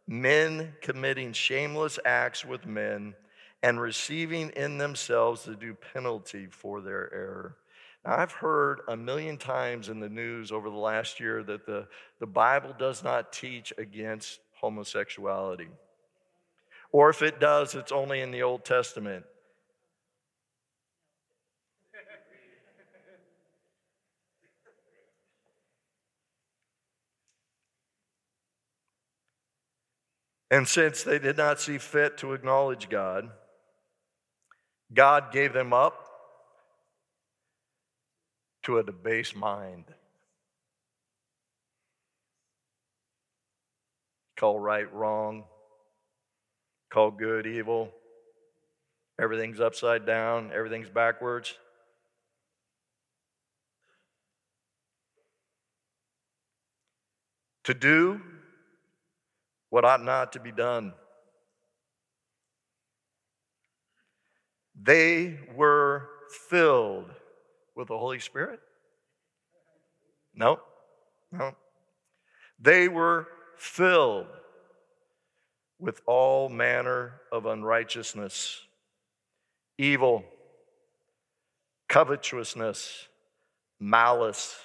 men 0.09 0.73
committing 0.81 1.31
shameless 1.31 1.99
acts 2.03 2.43
with 2.43 2.65
men 2.65 3.15
and 3.63 3.79
receiving 3.79 4.49
in 4.57 4.77
themselves 4.77 5.45
the 5.45 5.55
due 5.55 5.77
penalty 5.93 6.47
for 6.47 6.81
their 6.81 7.09
error. 7.13 7.55
Now, 8.03 8.17
I've 8.17 8.33
heard 8.33 8.81
a 8.89 8.97
million 8.97 9.37
times 9.37 9.87
in 9.87 10.01
the 10.01 10.09
news 10.09 10.51
over 10.51 10.69
the 10.69 10.75
last 10.75 11.21
year 11.21 11.43
that 11.43 11.65
the, 11.65 11.87
the 12.19 12.27
Bible 12.27 12.75
does 12.77 13.05
not 13.05 13.31
teach 13.31 13.71
against 13.77 14.41
homosexuality. 14.61 15.69
Or 16.91 17.09
if 17.09 17.21
it 17.21 17.39
does, 17.39 17.75
it's 17.75 17.91
only 17.91 18.21
in 18.21 18.31
the 18.31 18.43
Old 18.43 18.63
Testament. 18.63 19.25
And 30.51 30.67
since 30.67 31.03
they 31.03 31.19
did 31.19 31.37
not 31.37 31.59
see 31.59 31.77
fit 31.77 32.17
to 32.19 32.33
acknowledge 32.33 32.87
God, 32.87 33.29
God 34.93 35.31
gave 35.31 35.53
them 35.53 35.73
up 35.73 36.07
to 38.63 38.77
a 38.77 38.83
debased 38.83 39.35
mind. 39.35 39.85
Call 44.37 44.59
right 44.59 44.91
wrong, 44.93 45.45
call 46.91 47.11
good 47.11 47.47
evil. 47.47 47.91
Everything's 49.19 49.61
upside 49.61 50.05
down, 50.05 50.51
everything's 50.53 50.89
backwards. 50.89 51.53
To 57.63 57.73
do 57.73 58.21
what 59.69 59.85
ought 59.85 60.03
not 60.03 60.33
to 60.33 60.39
be 60.39 60.51
done. 60.51 60.93
They 64.79 65.39
were 65.55 66.09
filled 66.49 67.09
with 67.75 67.87
the 67.87 67.97
Holy 67.97 68.19
Spirit? 68.19 68.59
No, 70.33 70.59
no. 71.31 71.55
They 72.59 72.87
were 72.87 73.27
filled 73.57 74.27
with 75.79 76.01
all 76.05 76.49
manner 76.49 77.13
of 77.31 77.45
unrighteousness, 77.45 78.61
evil, 79.77 80.23
covetousness, 81.87 83.07
malice. 83.79 84.55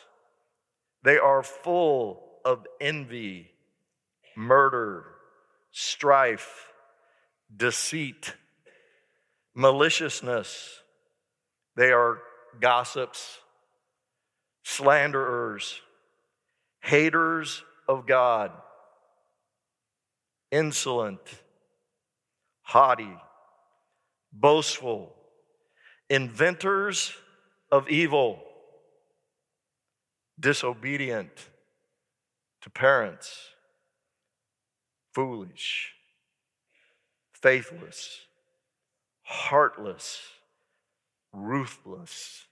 They 1.02 1.18
are 1.18 1.42
full 1.42 2.22
of 2.44 2.66
envy, 2.80 3.50
murder, 4.36 5.04
strife, 5.72 6.68
deceit, 7.54 8.34
maliciousness. 9.54 10.80
They 11.76 11.92
are 11.92 12.18
gossips, 12.60 13.38
slanderers, 14.62 15.80
haters 16.80 17.62
of 17.88 18.06
God, 18.06 18.52
insolent, 20.50 21.20
haughty, 22.62 23.16
boastful, 24.32 25.14
inventors 26.08 27.12
of 27.70 27.88
evil, 27.88 28.42
disobedient 30.38 31.30
to 32.62 32.70
parents, 32.70 33.50
foolish, 35.12 35.92
faithless, 37.32 38.20
heartless 39.22 40.20
ruthless. 41.32 42.46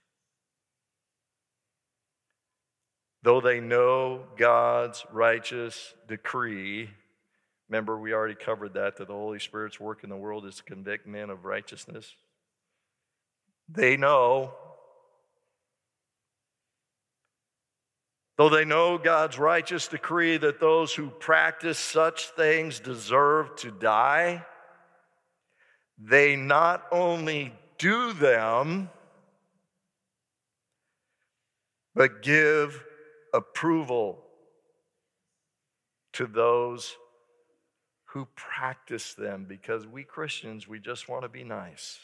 Though 3.21 3.41
they 3.41 3.59
know 3.59 4.23
God's 4.37 5.05
righteous 5.11 5.93
decree, 6.07 6.89
remember 7.69 7.99
we 7.99 8.13
already 8.13 8.35
covered 8.35 8.73
that, 8.73 8.97
that 8.97 9.07
the 9.07 9.13
Holy 9.13 9.39
Spirit's 9.39 9.79
work 9.79 10.03
in 10.03 10.09
the 10.09 10.17
world 10.17 10.45
is 10.45 10.55
to 10.55 10.63
convict 10.63 11.05
men 11.05 11.29
of 11.29 11.45
righteousness. 11.45 12.15
They 13.69 13.95
know, 13.95 14.53
though 18.37 18.49
they 18.49 18.65
know 18.65 18.97
God's 18.97 19.37
righteous 19.37 19.87
decree 19.87 20.37
that 20.37 20.59
those 20.59 20.93
who 20.93 21.11
practice 21.11 21.77
such 21.77 22.29
things 22.29 22.79
deserve 22.79 23.55
to 23.57 23.69
die, 23.69 24.43
they 25.99 26.35
not 26.35 26.85
only 26.91 27.53
do 27.77 28.13
them, 28.13 28.89
but 31.93 32.23
give 32.23 32.83
approval 33.33 34.23
to 36.13 36.25
those 36.25 36.95
who 38.13 38.27
practice 38.35 39.13
them 39.13 39.45
because 39.47 39.85
we 39.85 40.03
Christians, 40.03 40.67
we 40.67 40.79
just 40.79 41.07
want 41.07 41.23
to 41.23 41.29
be 41.29 41.43
nice. 41.43 41.99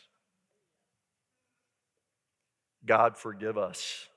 God, 2.86 3.18
forgive 3.18 3.58
us. 3.58 4.08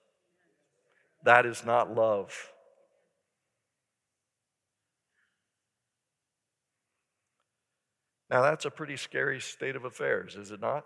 That 1.25 1.47
is 1.47 1.65
not 1.65 1.95
love. 1.95 2.35
Now, 8.31 8.43
that's 8.43 8.67
a 8.67 8.71
pretty 8.71 8.99
scary 8.99 9.41
state 9.41 9.75
of 9.75 9.87
affairs, 9.87 10.37
is 10.37 10.51
it 10.51 10.61
not? 10.61 10.85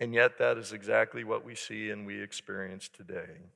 And 0.00 0.14
yet, 0.14 0.38
that 0.38 0.56
is 0.56 0.72
exactly 0.72 1.24
what 1.24 1.44
we 1.44 1.54
see 1.54 1.90
and 1.90 2.06
we 2.06 2.22
experience 2.22 2.88
today. 2.88 3.50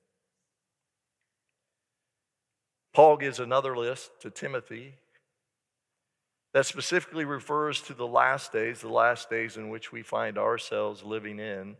Paul 2.92 3.16
gives 3.16 3.40
another 3.40 3.74
list 3.74 4.10
to 4.20 4.30
Timothy 4.30 4.96
that 6.52 6.66
specifically 6.66 7.24
refers 7.24 7.80
to 7.82 7.94
the 7.94 8.06
last 8.06 8.52
days, 8.52 8.80
the 8.80 8.88
last 8.88 9.28
days 9.28 9.56
in 9.56 9.68
which 9.68 9.92
we 9.92 10.02
find 10.02 10.38
ourselves 10.38 11.02
living 11.02 11.38
in. 11.38 11.76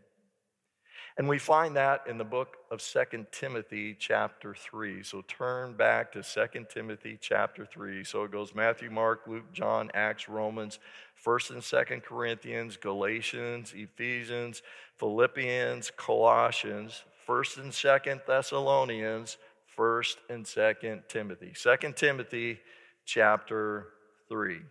And 1.17 1.27
we 1.27 1.37
find 1.37 1.75
that 1.75 2.03
in 2.07 2.17
the 2.17 2.23
book 2.23 2.55
of 2.71 2.81
Second 2.81 3.27
Timothy, 3.31 3.93
chapter 3.99 4.55
3. 4.55 5.03
So 5.03 5.21
turn 5.27 5.73
back 5.73 6.13
to 6.13 6.23
Second 6.23 6.67
Timothy, 6.69 7.17
chapter 7.19 7.65
3. 7.65 8.05
So 8.05 8.23
it 8.23 8.31
goes 8.31 8.55
Matthew, 8.55 8.89
Mark, 8.89 9.23
Luke, 9.27 9.51
John, 9.51 9.91
Acts, 9.93 10.29
Romans, 10.29 10.79
1st 11.25 11.49
and 11.49 11.61
2nd 11.61 12.03
Corinthians, 12.03 12.77
Galatians, 12.77 13.73
Ephesians, 13.75 14.61
Philippians, 14.95 15.91
Colossians, 15.97 17.03
1st 17.27 17.57
and 17.57 17.71
2nd 17.73 18.25
Thessalonians, 18.25 19.37
1st 19.77 20.15
and 20.29 20.45
2nd 20.45 21.07
Timothy. 21.09 21.51
2nd 21.53 21.95
Timothy, 21.97 22.59
chapter 23.03 23.87
3. 24.29 24.61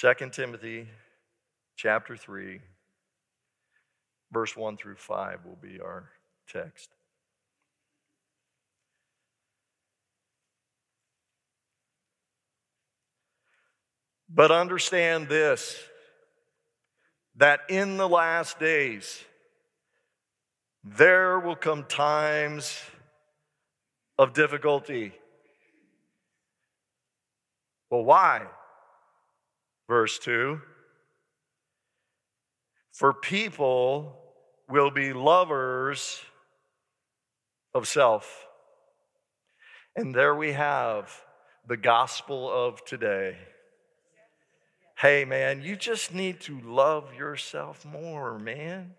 2 0.00 0.30
Timothy 0.30 0.88
chapter 1.76 2.16
3, 2.16 2.60
verse 4.32 4.56
1 4.56 4.78
through 4.78 4.96
5 4.96 5.44
will 5.44 5.58
be 5.60 5.78
our 5.80 6.08
text. 6.48 6.88
But 14.32 14.50
understand 14.50 15.28
this 15.28 15.76
that 17.36 17.60
in 17.68 17.96
the 17.96 18.08
last 18.08 18.58
days, 18.58 19.22
there 20.84 21.38
will 21.38 21.56
come 21.56 21.84
times 21.84 22.80
of 24.18 24.32
difficulty. 24.32 25.12
Well, 27.90 28.04
why? 28.04 28.46
Verse 29.88 30.18
2 30.20 30.60
For 32.92 33.12
people 33.12 34.16
will 34.68 34.90
be 34.90 35.12
lovers 35.12 36.20
of 37.74 37.88
self. 37.88 38.46
And 39.96 40.14
there 40.14 40.34
we 40.34 40.52
have 40.52 41.12
the 41.66 41.76
gospel 41.76 42.50
of 42.50 42.84
today. 42.84 43.36
Hey, 44.96 45.24
man, 45.24 45.62
you 45.62 45.76
just 45.76 46.14
need 46.14 46.40
to 46.42 46.60
love 46.60 47.14
yourself 47.14 47.84
more, 47.84 48.38
man. 48.38 48.94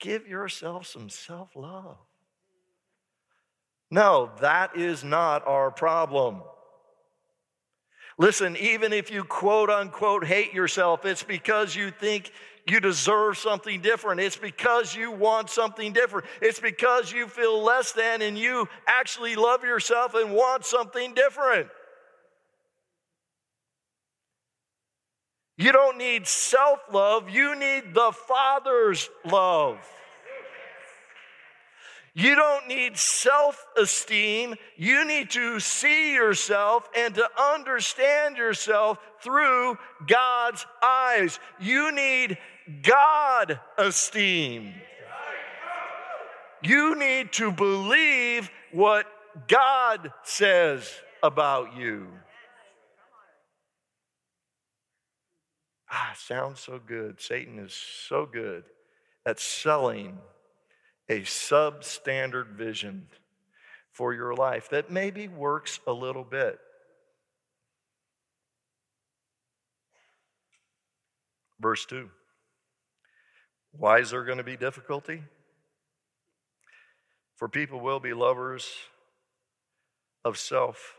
Give 0.00 0.26
yourself 0.26 0.86
some 0.86 1.08
self 1.08 1.54
love. 1.54 1.98
No, 3.90 4.30
that 4.40 4.76
is 4.76 5.04
not 5.04 5.46
our 5.46 5.70
problem. 5.70 6.42
Listen, 8.18 8.56
even 8.56 8.92
if 8.92 9.10
you 9.10 9.24
quote 9.24 9.70
unquote 9.70 10.24
hate 10.24 10.52
yourself, 10.52 11.04
it's 11.04 11.22
because 11.22 11.74
you 11.76 11.90
think 11.90 12.32
you 12.66 12.80
deserve 12.80 13.36
something 13.36 13.80
different. 13.80 14.20
It's 14.20 14.36
because 14.36 14.94
you 14.94 15.10
want 15.10 15.50
something 15.50 15.92
different. 15.92 16.26
It's 16.40 16.60
because 16.60 17.12
you 17.12 17.26
feel 17.26 17.62
less 17.62 17.92
than 17.92 18.22
and 18.22 18.38
you 18.38 18.68
actually 18.86 19.36
love 19.36 19.64
yourself 19.64 20.14
and 20.14 20.32
want 20.32 20.64
something 20.64 21.14
different. 21.14 21.68
You 25.60 25.72
don't 25.72 25.98
need 25.98 26.26
self 26.26 26.80
love, 26.90 27.28
you 27.28 27.54
need 27.54 27.92
the 27.92 28.12
Father's 28.12 29.10
love. 29.26 29.76
You 32.14 32.34
don't 32.34 32.66
need 32.66 32.96
self 32.96 33.66
esteem. 33.76 34.54
You 34.78 35.04
need 35.04 35.28
to 35.32 35.60
see 35.60 36.14
yourself 36.14 36.88
and 36.96 37.14
to 37.14 37.28
understand 37.38 38.38
yourself 38.38 38.98
through 39.20 39.76
God's 40.06 40.64
eyes. 40.82 41.38
You 41.60 41.92
need 41.92 42.38
God 42.80 43.60
esteem. 43.76 44.72
You 46.62 46.98
need 46.98 47.34
to 47.34 47.52
believe 47.52 48.50
what 48.72 49.04
God 49.46 50.10
says 50.22 50.90
about 51.22 51.76
you. 51.76 52.06
Ah, 55.90 56.12
sounds 56.16 56.60
so 56.60 56.78
good. 56.84 57.20
Satan 57.20 57.58
is 57.58 57.74
so 57.74 58.24
good 58.24 58.64
at 59.26 59.40
selling 59.40 60.18
a 61.08 61.22
substandard 61.22 62.52
vision 62.52 63.08
for 63.90 64.14
your 64.14 64.34
life 64.34 64.68
that 64.70 64.90
maybe 64.90 65.26
works 65.26 65.80
a 65.86 65.92
little 65.92 66.24
bit. 66.24 66.58
Verse 71.58 71.84
2. 71.86 72.08
Why 73.72 73.98
is 73.98 74.10
there 74.10 74.24
going 74.24 74.38
to 74.38 74.44
be 74.44 74.56
difficulty? 74.56 75.22
For 77.36 77.48
people 77.48 77.80
will 77.80 78.00
be 78.00 78.12
lovers 78.12 78.70
of 80.24 80.38
self, 80.38 80.96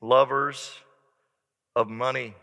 lovers 0.00 0.72
of 1.74 1.88
money. 1.88 2.34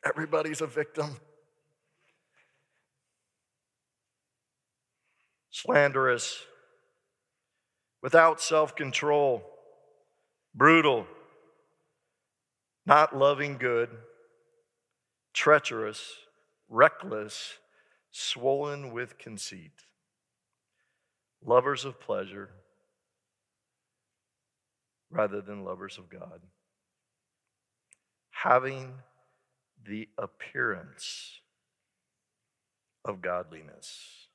Everybody's 0.06 0.62
a 0.62 0.68
victim. 0.68 1.18
Slanderous, 5.50 6.46
without 8.04 8.40
self 8.40 8.76
control, 8.76 9.44
brutal, 10.54 11.08
not 12.86 13.16
loving 13.18 13.58
good, 13.58 13.90
treacherous, 15.34 16.14
reckless, 16.70 17.58
swollen 18.12 18.92
with 18.94 19.18
conceit, 19.18 19.72
lovers 21.46 21.86
of 21.86 22.00
pleasure 22.00 22.50
rather 25.10 25.42
than 25.42 25.64
lovers 25.64 25.98
of 25.98 26.10
God 26.10 26.42
having 28.44 28.94
the 29.86 30.08
appearance 30.18 31.42
of 33.06 33.22
godliness, 33.22 34.28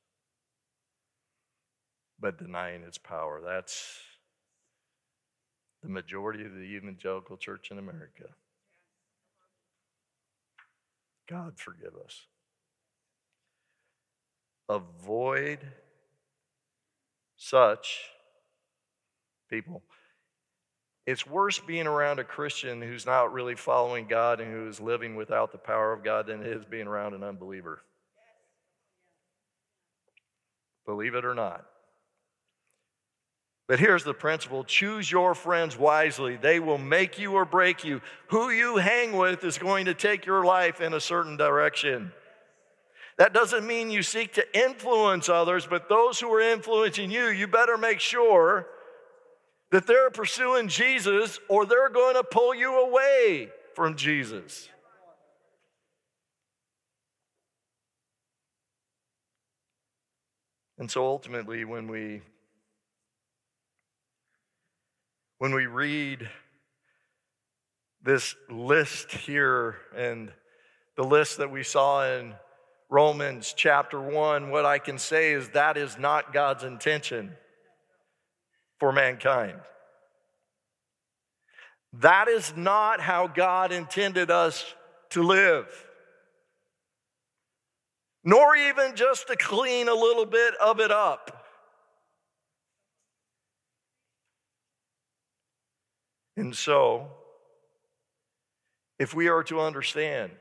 but 2.21 2.39
denying 2.39 2.83
its 2.83 2.99
power. 2.99 3.41
That's 3.45 3.99
the 5.83 5.89
majority 5.89 6.45
of 6.45 6.53
the 6.53 6.61
evangelical 6.61 7.37
church 7.37 7.71
in 7.71 7.79
America. 7.79 8.29
God 11.29 11.55
forgive 11.57 11.95
us. 12.05 12.27
Avoid 14.69 15.61
such 17.37 17.99
people. 19.51 19.83
It's 21.07 21.27
worse 21.27 21.61
being 21.61 21.87
around 21.87 22.19
a 22.19 22.25
Christian 22.25 22.83
who's 22.83 23.07
not 23.07 23.33
really 23.33 23.55
following 23.55 24.07
God 24.09 24.41
and 24.41 24.53
who 24.53 24.69
is 24.69 24.81
living 24.81 25.15
without 25.15 25.53
the 25.53 25.59
power 25.59 25.93
of 25.93 26.03
God 26.03 26.27
than 26.27 26.41
it 26.41 26.49
is 26.49 26.65
being 26.65 26.89
around 26.89 27.15
an 27.15 27.23
unbeliever. 27.23 27.81
Believe 30.85 31.15
it 31.15 31.25
or 31.25 31.35
not. 31.35 31.65
But 33.69 33.81
here's 33.81 34.05
the 34.05 34.15
principle 34.15 34.65
choose 34.65 35.11
your 35.11 35.35
friends 35.35 35.77
wisely. 35.77 36.37
They 36.37 36.61
will 36.61 36.79
make 36.79 37.19
you 37.19 37.33
or 37.33 37.45
break 37.45 37.85
you. 37.85 38.01
Who 38.29 38.51
you 38.51 38.77
hang 38.77 39.17
with 39.17 39.45
is 39.45 39.59
going 39.59 39.87
to 39.87 39.95
take 39.95 40.27
your 40.27 40.45
life 40.45 40.81
in 40.81 40.95
a 40.95 41.01
certain 41.01 41.37
direction. 41.37 42.13
That 43.19 43.33
doesn't 43.33 43.67
mean 43.67 43.91
you 43.91 44.03
seek 44.03 44.35
to 44.35 44.59
influence 44.59 45.29
others, 45.29 45.67
but 45.67 45.89
those 45.89 46.21
who 46.21 46.33
are 46.33 46.41
influencing 46.41 47.11
you, 47.11 47.29
you 47.29 47.47
better 47.47 47.79
make 47.79 48.01
sure 48.01 48.67
that 49.71 49.87
they're 49.87 50.11
pursuing 50.11 50.69
Jesus 50.69 51.41
or 51.49 51.65
they're 51.65 51.89
going 51.89 52.15
to 52.15 52.23
pull 52.23 52.55
you 52.55 52.79
away 52.79 53.49
from 53.75 53.97
Jesus. 53.97 54.69
And 60.79 60.91
so 60.91 61.07
ultimately 61.07 61.65
when 61.65 61.89
we 61.89 62.21
when 65.39 65.55
we 65.55 65.67
read 65.67 66.29
this 68.03 68.35
list 68.51 69.11
here 69.11 69.77
and 69.95 70.31
the 70.97 71.03
list 71.03 71.39
that 71.39 71.51
we 71.51 71.63
saw 71.63 72.07
in 72.07 72.35
Romans 72.89 73.53
chapter 73.57 74.01
1 74.01 74.51
what 74.51 74.65
I 74.65 74.79
can 74.79 74.99
say 74.99 75.33
is 75.33 75.49
that 75.51 75.77
is 75.77 75.99
not 75.99 76.33
God's 76.33 76.63
intention 76.63 77.33
for 78.79 78.93
mankind. 78.93 79.61
That 81.95 82.29
is 82.29 82.55
not 82.57 83.01
how 83.01 83.27
God 83.27 83.73
intended 83.73 84.31
us 84.31 84.75
to 85.11 85.23
live, 85.23 85.67
nor 88.23 88.55
even 88.55 88.95
just 88.95 89.29
to 89.29 89.37
clean 89.37 89.89
a 89.89 89.95
little 89.95 90.27
bit 90.27 90.55
of 90.63 90.79
it 90.79 90.91
up. 90.91 91.45
And 96.37 96.55
so, 96.55 97.09
if 98.99 99.15
we 99.15 99.29
are 99.29 99.43
to 99.45 99.61
understand 99.61 100.33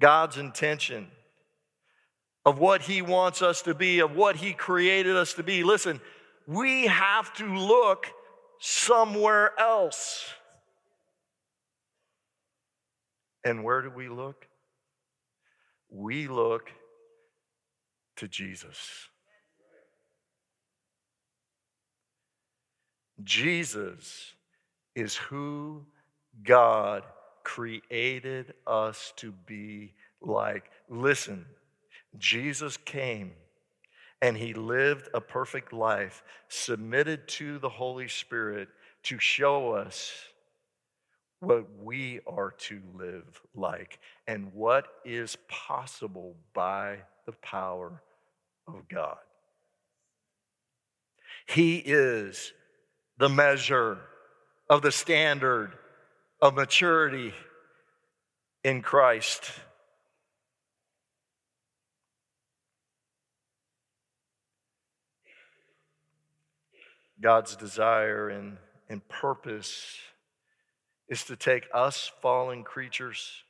God's 0.00 0.38
intention 0.38 1.06
of 2.44 2.58
what 2.58 2.82
He 2.82 3.02
wants 3.02 3.42
us 3.42 3.62
to 3.62 3.74
be, 3.74 4.00
of 4.00 4.16
what 4.16 4.36
He 4.36 4.52
created 4.52 5.14
us 5.14 5.34
to 5.34 5.42
be, 5.42 5.62
listen, 5.62 6.00
we 6.46 6.86
have 6.86 7.32
to 7.34 7.44
look 7.46 8.06
somewhere 8.58 9.52
else. 9.58 10.26
And 13.44 13.62
where 13.62 13.82
do 13.82 13.90
we 13.90 14.08
look? 14.08 14.46
We 15.90 16.28
look 16.28 16.70
to 18.16 18.28
Jesus. 18.28 19.08
Jesus 23.22 24.34
is 24.94 25.16
who 25.16 25.84
God 26.42 27.02
created 27.50 28.54
us 28.64 29.12
to 29.16 29.32
be 29.44 29.92
like. 30.20 30.70
Listen, 30.88 31.44
Jesus 32.16 32.76
came 32.76 33.32
and 34.22 34.36
he 34.36 34.54
lived 34.54 35.08
a 35.14 35.20
perfect 35.20 35.72
life, 35.72 36.22
submitted 36.46 37.26
to 37.26 37.58
the 37.58 37.68
Holy 37.68 38.06
Spirit 38.06 38.68
to 39.02 39.18
show 39.18 39.72
us 39.72 40.12
what 41.40 41.66
we 41.82 42.20
are 42.24 42.52
to 42.52 42.80
live 42.94 43.40
like 43.56 43.98
and 44.28 44.54
what 44.54 44.86
is 45.04 45.36
possible 45.48 46.36
by 46.54 46.98
the 47.26 47.32
power 47.32 48.00
of 48.68 48.86
God. 48.88 49.18
He 51.46 51.78
is 51.78 52.52
the 53.18 53.28
measure 53.28 53.98
of 54.68 54.82
the 54.82 54.92
standard 54.92 55.72
of 56.42 56.54
maturity 56.54 57.34
in 58.64 58.82
Christ. 58.82 59.50
God's 67.20 67.54
desire 67.56 68.30
and, 68.30 68.56
and 68.88 69.06
purpose 69.08 69.98
is 71.08 71.24
to 71.24 71.36
take 71.36 71.68
us 71.74 72.10
fallen 72.22 72.64
creatures 72.64 73.44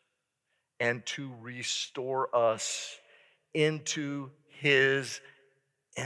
and 0.81 1.07
to 1.07 1.31
restore 1.41 2.35
us 2.35 2.99
into 3.55 4.31
his 4.49 5.21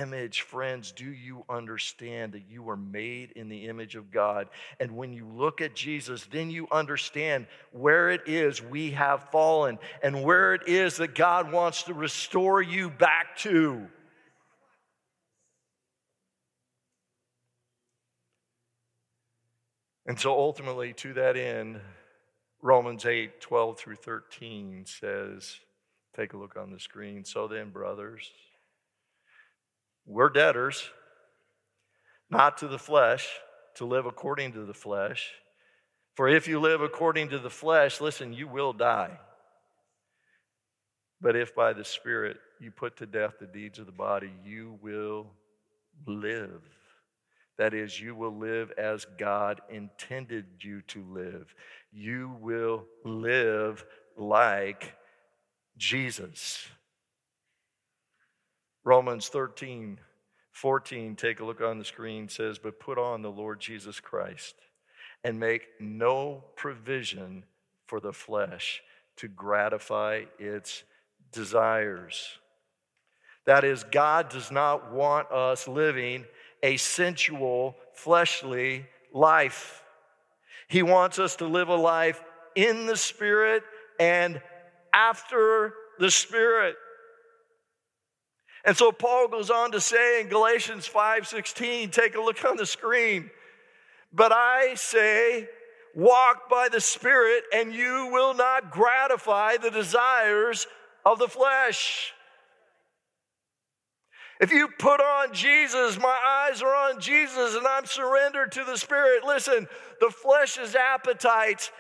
image. 0.00 0.42
Friends, 0.42 0.92
do 0.92 1.04
you 1.04 1.44
understand 1.48 2.32
that 2.32 2.44
you 2.48 2.68
are 2.68 2.76
made 2.76 3.32
in 3.32 3.48
the 3.48 3.66
image 3.66 3.96
of 3.96 4.10
God? 4.10 4.48
And 4.80 4.96
when 4.96 5.12
you 5.12 5.26
look 5.26 5.60
at 5.60 5.74
Jesus, 5.74 6.26
then 6.30 6.50
you 6.50 6.66
understand 6.70 7.46
where 7.72 8.10
it 8.10 8.22
is 8.26 8.62
we 8.62 8.92
have 8.92 9.30
fallen 9.30 9.78
and 10.02 10.22
where 10.22 10.54
it 10.54 10.68
is 10.68 10.96
that 10.96 11.14
God 11.14 11.52
wants 11.52 11.84
to 11.84 11.94
restore 11.94 12.60
you 12.60 12.90
back 12.90 13.36
to. 13.38 13.86
And 20.06 20.20
so 20.20 20.32
ultimately, 20.32 20.92
to 20.94 21.14
that 21.14 21.36
end, 21.36 21.80
Romans 22.60 23.06
8 23.06 23.40
12 23.40 23.78
through 23.78 23.96
13 23.96 24.84
says, 24.86 25.58
take 26.14 26.32
a 26.32 26.36
look 26.36 26.56
on 26.56 26.70
the 26.70 26.78
screen. 26.78 27.24
So 27.24 27.48
then, 27.48 27.70
brothers, 27.70 28.30
we're 30.06 30.28
debtors, 30.28 30.90
not 32.30 32.58
to 32.58 32.68
the 32.68 32.78
flesh, 32.78 33.28
to 33.76 33.84
live 33.84 34.06
according 34.06 34.52
to 34.52 34.64
the 34.64 34.74
flesh. 34.74 35.32
For 36.14 36.28
if 36.28 36.46
you 36.46 36.60
live 36.60 36.80
according 36.80 37.30
to 37.30 37.38
the 37.38 37.50
flesh, 37.50 38.00
listen, 38.00 38.32
you 38.32 38.46
will 38.46 38.72
die. 38.72 39.18
But 41.20 41.36
if 41.36 41.54
by 41.54 41.72
the 41.72 41.84
Spirit 41.84 42.36
you 42.60 42.70
put 42.70 42.96
to 42.98 43.06
death 43.06 43.34
the 43.40 43.46
deeds 43.46 43.78
of 43.78 43.86
the 43.86 43.92
body, 43.92 44.32
you 44.44 44.78
will 44.82 45.26
live. 46.06 46.62
That 47.56 47.72
is, 47.72 48.00
you 48.00 48.14
will 48.14 48.36
live 48.36 48.72
as 48.72 49.06
God 49.18 49.60
intended 49.70 50.44
you 50.60 50.82
to 50.88 51.04
live. 51.10 51.54
You 51.92 52.36
will 52.40 52.84
live 53.04 53.84
like 54.16 54.94
Jesus. 55.76 56.66
Romans 58.84 59.28
13, 59.28 59.98
14, 60.52 61.16
take 61.16 61.40
a 61.40 61.44
look 61.44 61.60
on 61.62 61.78
the 61.78 61.84
screen, 61.84 62.28
says, 62.28 62.58
But 62.58 62.78
put 62.78 62.98
on 62.98 63.22
the 63.22 63.30
Lord 63.30 63.58
Jesus 63.60 63.98
Christ 63.98 64.54
and 65.24 65.40
make 65.40 65.68
no 65.80 66.44
provision 66.54 67.44
for 67.86 67.98
the 67.98 68.12
flesh 68.12 68.82
to 69.16 69.28
gratify 69.28 70.24
its 70.38 70.84
desires. 71.32 72.38
That 73.46 73.64
is, 73.64 73.84
God 73.84 74.28
does 74.28 74.50
not 74.50 74.92
want 74.92 75.30
us 75.30 75.66
living 75.66 76.24
a 76.62 76.76
sensual, 76.76 77.76
fleshly 77.94 78.86
life. 79.12 79.82
He 80.68 80.82
wants 80.82 81.18
us 81.18 81.36
to 81.36 81.46
live 81.46 81.68
a 81.68 81.76
life 81.76 82.22
in 82.54 82.86
the 82.86 82.96
Spirit 82.96 83.62
and 83.98 84.40
after 84.92 85.74
the 85.98 86.10
Spirit. 86.10 86.76
And 88.64 88.76
so 88.76 88.92
Paul 88.92 89.28
goes 89.28 89.50
on 89.50 89.72
to 89.72 89.80
say 89.80 90.20
in 90.20 90.28
Galatians 90.28 90.86
5:16, 90.86 91.90
take 91.90 92.14
a 92.14 92.20
look 92.20 92.44
on 92.44 92.56
the 92.56 92.66
screen. 92.66 93.30
But 94.12 94.32
I 94.32 94.74
say, 94.74 95.48
walk 95.94 96.48
by 96.48 96.68
the 96.68 96.80
Spirit, 96.80 97.44
and 97.52 97.74
you 97.74 98.08
will 98.12 98.32
not 98.34 98.70
gratify 98.70 99.58
the 99.58 99.70
desires 99.70 100.66
of 101.04 101.18
the 101.18 101.28
flesh. 101.28 102.14
If 104.40 104.52
you 104.52 104.68
put 104.78 105.00
on 105.00 105.32
Jesus, 105.32 105.98
my 105.98 106.18
eyes 106.26 106.62
are 106.62 106.74
on 106.74 107.00
Jesus, 107.00 107.54
and 107.54 107.66
I'm 107.66 107.86
surrendered 107.86 108.52
to 108.52 108.64
the 108.64 108.76
Spirit, 108.76 109.24
listen, 109.24 109.68
the 110.00 110.10
flesh's 110.10 110.74
appetites 110.74 111.70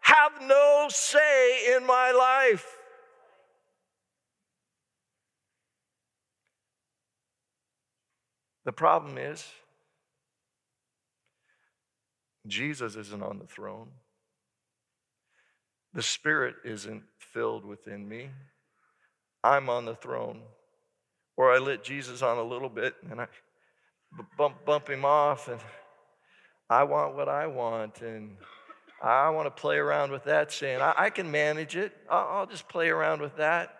have 0.00 0.32
no 0.42 0.88
say 0.90 1.74
in 1.76 1.86
my 1.86 2.10
life. 2.10 2.78
The 8.64 8.72
problem 8.72 9.18
is, 9.18 9.46
Jesus 12.46 12.96
isn't 12.96 13.22
on 13.22 13.38
the 13.38 13.46
throne. 13.46 13.88
The 15.94 16.02
Spirit 16.02 16.56
isn't 16.64 17.02
filled 17.18 17.64
within 17.64 18.08
me. 18.08 18.30
I'm 19.44 19.68
on 19.68 19.84
the 19.84 19.94
throne. 19.94 20.42
Or 21.36 21.52
I 21.52 21.58
let 21.58 21.82
Jesus 21.82 22.22
on 22.22 22.38
a 22.38 22.42
little 22.42 22.68
bit 22.68 22.94
and 23.10 23.20
I 23.20 23.26
bump, 24.36 24.64
bump 24.64 24.88
him 24.88 25.04
off 25.04 25.48
and 25.48 25.60
I 26.68 26.84
want 26.84 27.14
what 27.16 27.28
I 27.28 27.46
want 27.46 28.00
and 28.00 28.36
I 29.02 29.30
want 29.30 29.46
to 29.46 29.60
play 29.60 29.78
around 29.78 30.12
with 30.12 30.24
that 30.24 30.52
sin. 30.52 30.80
I, 30.80 30.94
I 30.96 31.10
can 31.10 31.30
manage 31.30 31.76
it. 31.76 31.92
I'll, 32.08 32.28
I'll 32.28 32.46
just 32.46 32.68
play 32.68 32.88
around 32.88 33.20
with 33.20 33.36
that. 33.36 33.74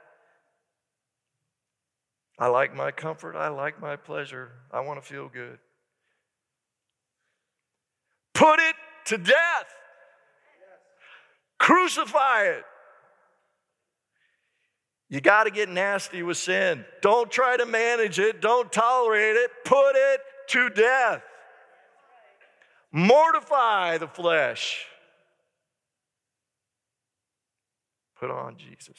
I 2.43 2.49
like 2.49 2.75
my 2.75 2.91
comfort. 2.91 3.37
I 3.37 3.51
like 3.51 3.81
my 3.81 3.95
pleasure. 3.95 4.51
I 4.73 4.81
want 4.81 5.01
to 5.01 5.09
feel 5.09 5.29
good. 5.29 5.61
Put 8.35 8.59
it 8.59 8.75
to 9.05 9.19
death. 9.19 9.67
Crucify 11.61 12.47
it. 12.47 12.65
You 15.09 15.21
got 15.21 15.45
to 15.45 15.53
get 15.53 15.69
nasty 15.69 16.25
with 16.25 16.37
sin. 16.37 16.85
Don't 17.01 17.31
try 17.31 17.57
to 17.57 17.65
manage 17.65 18.19
it. 18.19 18.43
Don't 18.43 18.73
tolerate 18.73 19.37
it. 19.37 19.53
Put 19.65 19.93
it 19.95 20.21
to 20.49 20.69
death. 20.71 21.23
Mortify 22.91 23.99
the 23.99 24.09
flesh. 24.09 24.85
Put 28.19 28.33
on 28.33 28.57
Jesus. 28.57 28.99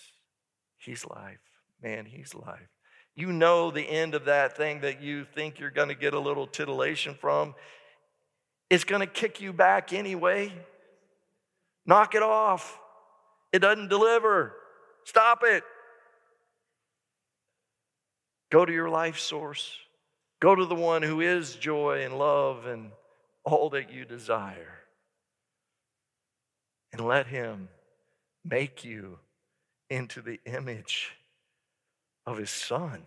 He's 0.77 1.05
life. 1.05 1.41
Man, 1.81 2.05
He's 2.05 2.33
life. 2.33 2.72
You 3.15 3.31
know 3.31 3.69
the 3.69 3.81
end 3.83 4.15
of 4.15 4.25
that 4.25 4.57
thing 4.57 4.81
that 4.81 5.01
you 5.01 5.25
think 5.25 5.59
you're 5.59 5.69
going 5.69 5.89
to 5.89 5.95
get 5.95 6.13
a 6.13 6.19
little 6.19 6.47
titillation 6.47 7.13
from. 7.13 7.53
It's 8.69 8.83
going 8.83 9.01
to 9.01 9.07
kick 9.07 9.39
you 9.39 9.53
back 9.53 9.93
anyway. 9.93 10.51
Knock 11.85 12.15
it 12.15 12.23
off. 12.23 12.79
It 13.51 13.59
doesn't 13.59 13.89
deliver. 13.89 14.53
Stop 15.03 15.43
it. 15.43 15.63
Go 18.51 18.65
to 18.65 18.71
your 18.71 18.89
life 18.89 19.19
source. 19.19 19.77
Go 20.39 20.55
to 20.55 20.65
the 20.65 20.75
one 20.75 21.03
who 21.03 21.21
is 21.21 21.55
joy 21.55 22.03
and 22.03 22.17
love 22.17 22.65
and 22.65 22.91
all 23.43 23.69
that 23.71 23.91
you 23.91 24.05
desire. 24.05 24.79
And 26.91 27.05
let 27.05 27.27
him 27.27 27.69
make 28.43 28.83
you 28.83 29.19
into 29.89 30.21
the 30.21 30.39
image 30.45 31.11
of 32.25 32.37
his 32.37 32.49
son. 32.49 33.03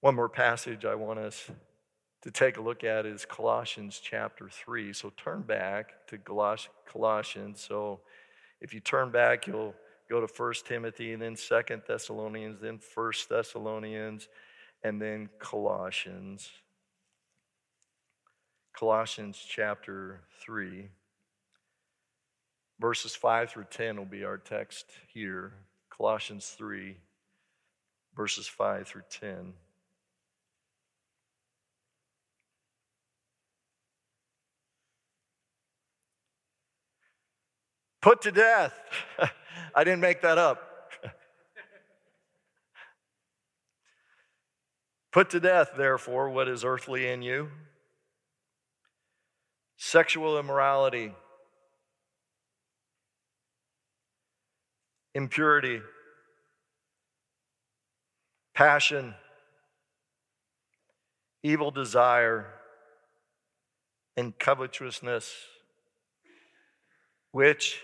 One 0.00 0.14
more 0.14 0.28
passage 0.28 0.84
I 0.84 0.94
want 0.94 1.18
us 1.18 1.50
to 2.22 2.30
take 2.30 2.56
a 2.56 2.60
look 2.60 2.84
at 2.84 3.06
is 3.06 3.24
Colossians 3.24 4.00
chapter 4.02 4.48
3. 4.48 4.92
So 4.92 5.12
turn 5.16 5.42
back 5.42 6.06
to 6.08 6.18
Colossians. 6.18 7.60
So 7.60 8.00
if 8.60 8.74
you 8.74 8.80
turn 8.80 9.10
back, 9.10 9.46
you'll 9.46 9.74
go 10.08 10.20
to 10.20 10.28
First 10.28 10.66
Timothy 10.66 11.12
and 11.12 11.22
then 11.22 11.36
Second 11.36 11.82
Thessalonians, 11.86 12.60
then 12.60 12.78
First 12.78 13.28
Thessalonians, 13.28 14.28
and 14.82 15.00
then 15.00 15.28
Colossians. 15.38 16.50
Colossians 18.76 19.44
chapter 19.46 20.22
3, 20.44 20.88
verses 22.80 23.14
5 23.14 23.50
through 23.50 23.66
10 23.70 23.96
will 23.98 24.04
be 24.04 24.24
our 24.24 24.38
text 24.38 24.86
here. 25.12 25.52
Colossians 25.90 26.54
3, 26.56 26.96
verses 28.16 28.48
5 28.48 28.88
through 28.88 29.02
10. 29.10 29.52
Put 38.00 38.22
to 38.22 38.32
death. 38.32 38.72
I 39.74 39.84
didn't 39.84 40.00
make 40.00 40.22
that 40.22 40.38
up. 40.38 40.90
Put 45.12 45.28
to 45.30 45.40
death, 45.40 45.72
therefore, 45.76 46.30
what 46.30 46.48
is 46.48 46.64
earthly 46.64 47.08
in 47.08 47.20
you 47.20 47.50
sexual 49.82 50.38
immorality, 50.38 51.10
impurity, 55.14 55.80
passion, 58.54 59.14
evil 61.42 61.70
desire, 61.70 62.46
and 64.16 64.38
covetousness, 64.38 65.32
which 67.32 67.80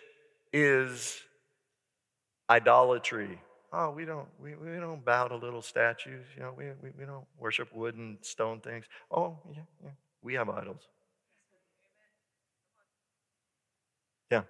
is 0.52 1.20
idolatry. 2.50 3.40
Oh, 3.72 3.90
we 3.90 4.04
don't, 4.04 4.28
we, 4.42 4.54
we 4.54 4.76
don't 4.78 5.04
bow 5.04 5.28
to 5.28 5.36
little 5.36 5.62
statues. 5.62 6.24
You 6.36 6.42
know, 6.42 6.54
we, 6.56 6.66
we, 6.82 6.90
we 6.98 7.04
don't 7.04 7.26
worship 7.38 7.74
wood 7.74 7.96
and 7.96 8.18
stone 8.22 8.60
things. 8.60 8.86
Oh, 9.10 9.38
yeah, 9.52 9.62
yeah. 9.82 9.90
We 10.22 10.34
have 10.34 10.48
idols. 10.48 10.82
Yeah. 14.30 14.42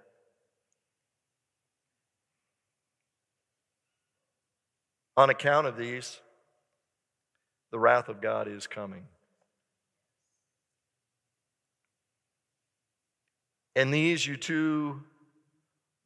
On 5.17 5.31
account 5.31 5.65
of 5.65 5.75
these, 5.75 6.19
the 7.71 7.79
wrath 7.79 8.07
of 8.07 8.21
God 8.21 8.47
is 8.47 8.67
coming. 8.67 9.03
And 13.75 13.93
these 13.93 14.25
you 14.25 14.37
too 14.37 15.01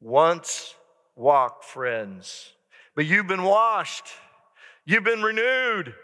once 0.00 0.74
walked, 1.14 1.64
friends, 1.64 2.52
but 2.96 3.06
you've 3.06 3.28
been 3.28 3.44
washed, 3.44 4.06
you've 4.84 5.04
been 5.04 5.22
renewed. 5.22 5.94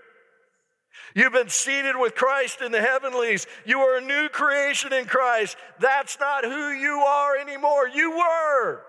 You've 1.15 1.33
been 1.33 1.49
seated 1.49 1.97
with 1.97 2.15
Christ 2.15 2.61
in 2.61 2.71
the 2.71 2.83
heavenlies. 2.83 3.47
You 3.65 3.81
are 3.81 3.97
a 3.97 4.01
new 4.01 4.29
creation 4.29 4.93
in 4.93 5.07
Christ. 5.07 5.57
That's 5.81 6.19
not 6.21 6.45
who 6.45 6.71
you 6.71 6.99
are 6.99 7.37
anymore. 7.37 7.89
You 7.89 8.19
were. 8.19 8.83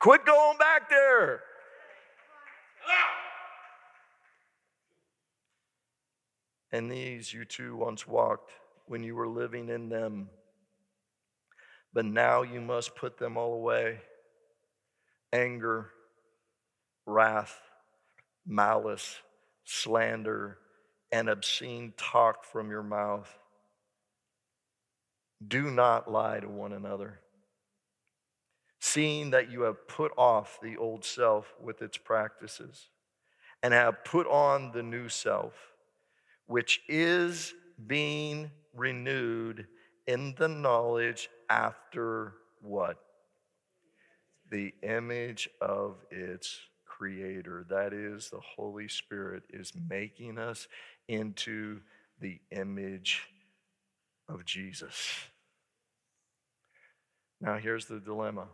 Quit 0.00 0.26
going 0.26 0.58
back 0.58 0.90
there. 0.90 1.42
Ah! 2.88 3.10
And 6.72 6.90
these 6.90 7.32
you 7.32 7.44
too 7.44 7.76
once 7.76 8.06
walked 8.06 8.52
when 8.86 9.02
you 9.02 9.14
were 9.14 9.28
living 9.28 9.68
in 9.68 9.88
them. 9.88 10.30
But 11.92 12.06
now 12.06 12.42
you 12.42 12.60
must 12.60 12.96
put 12.96 13.18
them 13.18 13.36
all 13.36 13.54
away 13.54 14.00
anger, 15.32 15.90
wrath, 17.06 17.58
malice, 18.46 19.16
slander, 19.64 20.58
and 21.10 21.28
obscene 21.28 21.94
talk 21.96 22.44
from 22.44 22.70
your 22.70 22.82
mouth. 22.82 23.30
Do 25.46 25.70
not 25.70 26.10
lie 26.10 26.40
to 26.40 26.48
one 26.48 26.72
another, 26.72 27.20
seeing 28.92 29.30
that 29.30 29.50
you 29.50 29.62
have 29.62 29.88
put 29.88 30.12
off 30.18 30.58
the 30.62 30.76
old 30.76 31.04
self 31.04 31.54
with 31.58 31.80
its 31.80 31.96
practices 31.96 32.90
and 33.62 33.72
have 33.72 34.04
put 34.04 34.26
on 34.26 34.70
the 34.72 34.82
new 34.82 35.08
self, 35.08 35.54
which 36.46 36.82
is 36.88 37.54
being 37.86 38.50
renewed 38.74 39.66
in 40.06 40.34
the 40.36 40.48
knowledge 40.48 41.30
after 41.48 42.34
what? 42.60 42.98
The 44.50 44.74
image 44.82 45.48
of 45.62 45.96
its 46.10 46.58
creator. 46.84 47.64
That 47.70 47.94
is, 47.94 48.28
the 48.28 48.40
Holy 48.40 48.88
Spirit 48.88 49.44
is 49.50 49.72
making 49.88 50.36
us 50.36 50.68
into 51.08 51.80
the 52.20 52.40
image 52.50 53.22
of 54.28 54.44
Jesus. 54.44 55.08
Now, 57.40 57.56
here's 57.56 57.86
the 57.86 57.98
dilemma. 57.98 58.48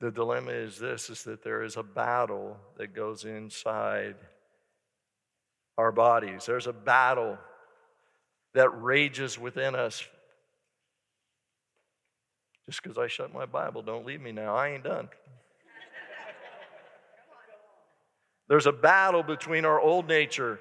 The 0.00 0.10
dilemma 0.10 0.52
is 0.52 0.78
this 0.78 1.08
is 1.08 1.24
that 1.24 1.42
there 1.42 1.62
is 1.62 1.76
a 1.76 1.82
battle 1.82 2.58
that 2.76 2.94
goes 2.94 3.24
inside 3.24 4.16
our 5.78 5.90
bodies. 5.90 6.44
There's 6.46 6.66
a 6.66 6.72
battle 6.72 7.38
that 8.54 8.68
rages 8.70 9.38
within 9.38 9.74
us. 9.74 10.06
Just 12.66 12.82
because 12.82 12.98
I 12.98 13.06
shut 13.06 13.32
my 13.32 13.46
Bible, 13.46 13.82
don't 13.82 14.04
leave 14.04 14.20
me 14.20 14.32
now. 14.32 14.54
I 14.54 14.70
ain't 14.70 14.84
done. 14.84 15.08
There's 18.48 18.66
a 18.66 18.72
battle 18.72 19.22
between 19.22 19.64
our 19.64 19.80
old 19.80 20.06
nature 20.06 20.60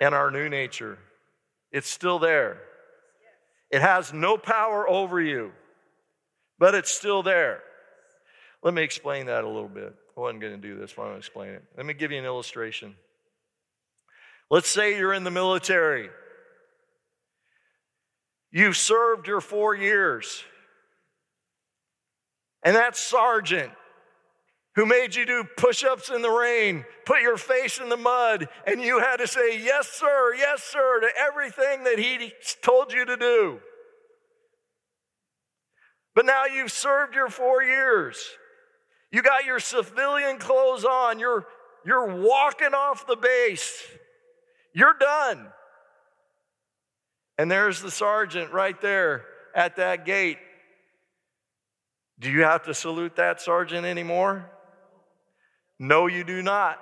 and 0.00 0.14
our 0.14 0.30
new 0.30 0.48
nature. 0.48 0.98
It's 1.70 1.88
still 1.88 2.18
there. 2.18 2.58
It 3.70 3.80
has 3.80 4.12
no 4.12 4.36
power 4.36 4.88
over 4.88 5.20
you, 5.20 5.52
but 6.58 6.74
it's 6.74 6.90
still 6.92 7.22
there. 7.22 7.62
Let 8.62 8.74
me 8.74 8.82
explain 8.82 9.26
that 9.26 9.44
a 9.44 9.48
little 9.48 9.68
bit. 9.68 9.94
I 10.16 10.20
wasn't 10.20 10.40
going 10.40 10.60
to 10.60 10.68
do 10.68 10.78
this, 10.78 10.92
but 10.92 11.02
I'm 11.02 11.08
going 11.08 11.14
to 11.14 11.18
explain 11.18 11.50
it. 11.50 11.64
Let 11.76 11.86
me 11.86 11.94
give 11.94 12.12
you 12.12 12.18
an 12.18 12.24
illustration. 12.24 12.94
Let's 14.50 14.68
say 14.68 14.98
you're 14.98 15.14
in 15.14 15.24
the 15.24 15.30
military. 15.30 16.10
You've 18.50 18.76
served 18.76 19.26
your 19.26 19.40
four 19.40 19.74
years. 19.74 20.44
And 22.62 22.76
that 22.76 22.96
sergeant 22.96 23.72
who 24.76 24.86
made 24.86 25.14
you 25.14 25.26
do 25.26 25.44
push 25.56 25.84
ups 25.84 26.10
in 26.10 26.22
the 26.22 26.30
rain, 26.30 26.84
put 27.04 27.20
your 27.20 27.36
face 27.36 27.78
in 27.78 27.88
the 27.88 27.96
mud, 27.96 28.48
and 28.66 28.80
you 28.80 29.00
had 29.00 29.16
to 29.16 29.26
say, 29.26 29.58
Yes, 29.60 29.88
sir, 29.88 30.34
yes, 30.36 30.62
sir, 30.62 31.00
to 31.00 31.08
everything 31.18 31.84
that 31.84 31.98
he 31.98 32.32
told 32.62 32.92
you 32.92 33.04
to 33.04 33.16
do. 33.16 33.58
But 36.14 36.26
now 36.26 36.44
you've 36.44 36.72
served 36.72 37.14
your 37.14 37.28
four 37.28 37.62
years. 37.62 38.30
You 39.12 39.22
got 39.22 39.44
your 39.44 39.60
civilian 39.60 40.38
clothes 40.38 40.84
on. 40.84 41.18
You're, 41.18 41.46
you're 41.84 42.16
walking 42.16 42.74
off 42.74 43.06
the 43.06 43.16
base. 43.16 43.82
You're 44.74 44.96
done. 44.98 45.46
And 47.38 47.50
there's 47.50 47.82
the 47.82 47.90
sergeant 47.90 48.52
right 48.52 48.80
there 48.80 49.24
at 49.54 49.76
that 49.76 50.06
gate. 50.06 50.38
Do 52.18 52.30
you 52.30 52.42
have 52.42 52.64
to 52.64 52.74
salute 52.74 53.16
that 53.16 53.40
sergeant 53.40 53.84
anymore? 53.84 54.50
No, 55.78 56.06
you 56.06 56.24
do 56.24 56.42
not. 56.42 56.78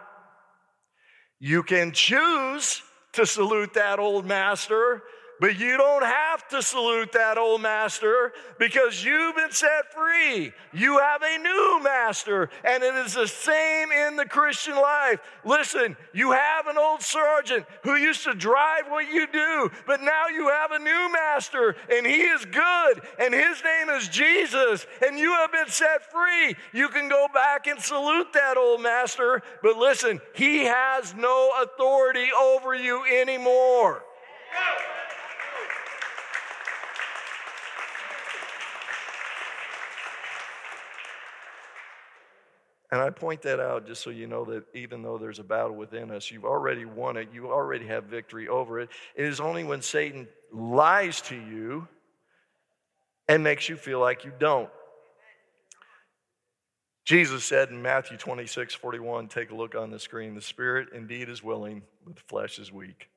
You 1.40 1.62
can 1.62 1.92
choose 1.92 2.82
to 3.14 3.26
salute 3.26 3.74
that 3.74 3.98
old 3.98 4.26
master, 4.26 5.02
but 5.40 5.58
you 5.58 5.78
don't 5.78 6.04
have 6.04 6.46
to 6.48 6.62
salute 6.62 7.12
that 7.12 7.38
old 7.38 7.62
master 7.62 8.32
because 8.58 9.02
you've 9.02 9.34
been 9.34 9.50
set 9.50 9.92
free. 9.92 10.52
You 10.72 10.98
have 10.98 11.22
a 11.22 11.38
new 11.38 11.80
master, 11.82 12.50
and 12.62 12.82
it 12.82 12.94
is 12.94 13.14
the 13.14 13.26
same 13.26 13.90
in 13.90 14.16
the 14.16 14.26
Christian 14.26 14.76
life. 14.76 15.18
Listen, 15.44 15.96
you 16.12 16.32
have 16.32 16.66
an 16.66 16.76
old 16.76 17.00
sergeant 17.00 17.64
who 17.82 17.96
used 17.96 18.24
to 18.24 18.34
drive 18.34 18.84
what 18.88 19.10
you 19.10 19.26
do, 19.26 19.70
but 19.86 20.02
now 20.02 20.28
you 20.28 20.48
have 20.48 20.72
a 20.72 20.78
new 20.78 21.12
master, 21.12 21.74
and 21.90 22.06
he 22.06 22.20
is 22.20 22.44
good, 22.44 23.00
and 23.18 23.32
his 23.32 23.62
name 23.64 23.88
is 23.96 24.08
Jesus, 24.08 24.86
and 25.06 25.18
you 25.18 25.32
have 25.32 25.50
been 25.50 25.68
set 25.68 26.10
free. 26.12 26.54
You 26.72 26.88
can 26.88 27.08
go 27.08 27.26
back 27.32 27.66
and 27.66 27.80
salute 27.80 28.34
that 28.34 28.58
old 28.58 28.82
master, 28.82 29.42
but 29.62 29.78
listen, 29.78 30.20
he 30.34 30.64
has 30.64 31.14
no 31.14 31.52
authority 31.62 32.28
over 32.38 32.74
you 32.74 33.04
anymore. 33.06 34.02
And 42.92 43.00
I 43.00 43.10
point 43.10 43.42
that 43.42 43.60
out 43.60 43.86
just 43.86 44.02
so 44.02 44.10
you 44.10 44.26
know 44.26 44.44
that 44.46 44.64
even 44.74 45.02
though 45.02 45.16
there's 45.16 45.38
a 45.38 45.44
battle 45.44 45.76
within 45.76 46.10
us, 46.10 46.30
you've 46.30 46.44
already 46.44 46.84
won 46.84 47.16
it. 47.16 47.28
You 47.32 47.50
already 47.50 47.86
have 47.86 48.04
victory 48.04 48.48
over 48.48 48.80
it. 48.80 48.88
It 49.14 49.26
is 49.26 49.38
only 49.38 49.62
when 49.62 49.80
Satan 49.80 50.26
lies 50.52 51.20
to 51.22 51.36
you 51.36 51.86
and 53.28 53.44
makes 53.44 53.68
you 53.68 53.76
feel 53.76 54.00
like 54.00 54.24
you 54.24 54.32
don't. 54.38 54.68
Jesus 57.04 57.44
said 57.44 57.70
in 57.70 57.80
Matthew 57.80 58.16
26, 58.16 58.74
41, 58.74 59.28
take 59.28 59.50
a 59.50 59.54
look 59.54 59.74
on 59.76 59.90
the 59.90 59.98
screen. 59.98 60.34
The 60.34 60.42
spirit 60.42 60.88
indeed 60.92 61.28
is 61.28 61.42
willing, 61.42 61.82
but 62.04 62.16
the 62.16 62.22
flesh 62.22 62.58
is 62.58 62.72
weak. 62.72 63.08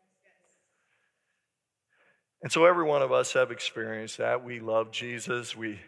And 2.44 2.52
so 2.52 2.66
every 2.66 2.84
one 2.84 3.02
of 3.02 3.12
us 3.12 3.34
have 3.34 3.52
experienced 3.52 4.20
that. 4.20 4.44
We 4.44 4.60
love 4.60 4.92
Jesus. 4.92 5.56
We 5.56 5.80